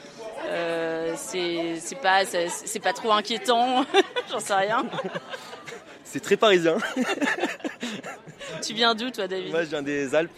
euh, 0.47 1.13
c'est 1.15 1.75
c'est 1.79 1.95
pas, 2.01 2.25
c'est 2.25 2.49
c'est 2.49 2.79
pas 2.81 2.91
trop 2.93 3.11
inquiétant, 3.13 3.85
j'en 4.31 4.39
sais 4.39 4.53
rien. 4.55 4.83
C'est 6.11 6.19
très 6.19 6.37
parisien. 6.37 6.77
Tu 8.63 8.73
viens 8.73 8.95
d'où, 8.95 9.09
toi, 9.11 9.27
David 9.27 9.51
Moi, 9.51 9.63
je 9.63 9.69
viens 9.69 9.83
des 9.83 10.15
Alpes. 10.15 10.31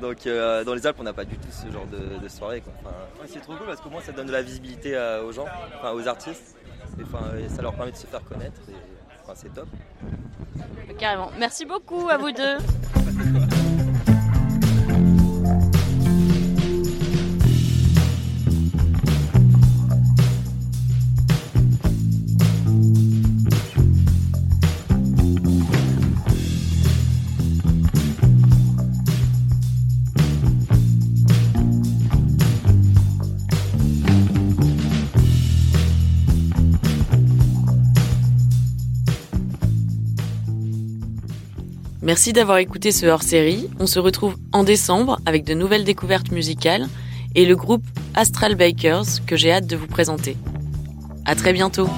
Donc 0.00 0.26
euh, 0.26 0.62
dans 0.64 0.74
les 0.74 0.86
Alpes, 0.86 0.96
on 1.00 1.02
n'a 1.02 1.12
pas 1.12 1.24
du 1.24 1.36
tout 1.36 1.48
ce 1.50 1.70
genre 1.72 1.86
de, 1.86 2.22
de 2.22 2.28
soirée. 2.28 2.60
quoi. 2.60 2.72
Enfin, 2.80 2.94
ouais, 3.20 3.28
c'est 3.32 3.40
trop 3.40 3.54
cool 3.56 3.66
parce 3.66 3.80
qu'au 3.80 3.90
moins 3.90 4.00
ça 4.02 4.12
donne 4.12 4.26
de 4.28 4.32
la 4.32 4.42
visibilité 4.42 4.94
euh, 4.94 5.24
aux 5.24 5.32
gens, 5.32 5.46
enfin, 5.78 5.92
aux 5.92 6.06
artistes. 6.06 6.56
Et, 6.98 7.02
enfin, 7.02 7.24
et 7.44 7.48
ça 7.48 7.60
leur 7.62 7.74
permet 7.74 7.90
de 7.92 7.96
se 7.96 8.06
faire 8.06 8.22
connaître. 8.24 8.60
Et, 8.68 8.74
enfin, 9.22 9.32
c'est 9.34 9.52
top. 9.52 9.66
Carrément. 10.98 11.30
Merci 11.38 11.64
beaucoup 11.64 12.08
à 12.08 12.18
vous 12.18 12.30
deux. 12.30 12.58
Merci 42.10 42.32
d'avoir 42.32 42.58
écouté 42.58 42.90
ce 42.90 43.06
hors-série. 43.06 43.68
On 43.78 43.86
se 43.86 44.00
retrouve 44.00 44.34
en 44.50 44.64
décembre 44.64 45.20
avec 45.26 45.44
de 45.44 45.54
nouvelles 45.54 45.84
découvertes 45.84 46.32
musicales 46.32 46.88
et 47.36 47.46
le 47.46 47.54
groupe 47.54 47.84
Astral 48.14 48.56
Bakers 48.56 49.24
que 49.28 49.36
j'ai 49.36 49.52
hâte 49.52 49.68
de 49.68 49.76
vous 49.76 49.86
présenter. 49.86 50.36
À 51.24 51.36
très 51.36 51.52
bientôt. 51.52 51.88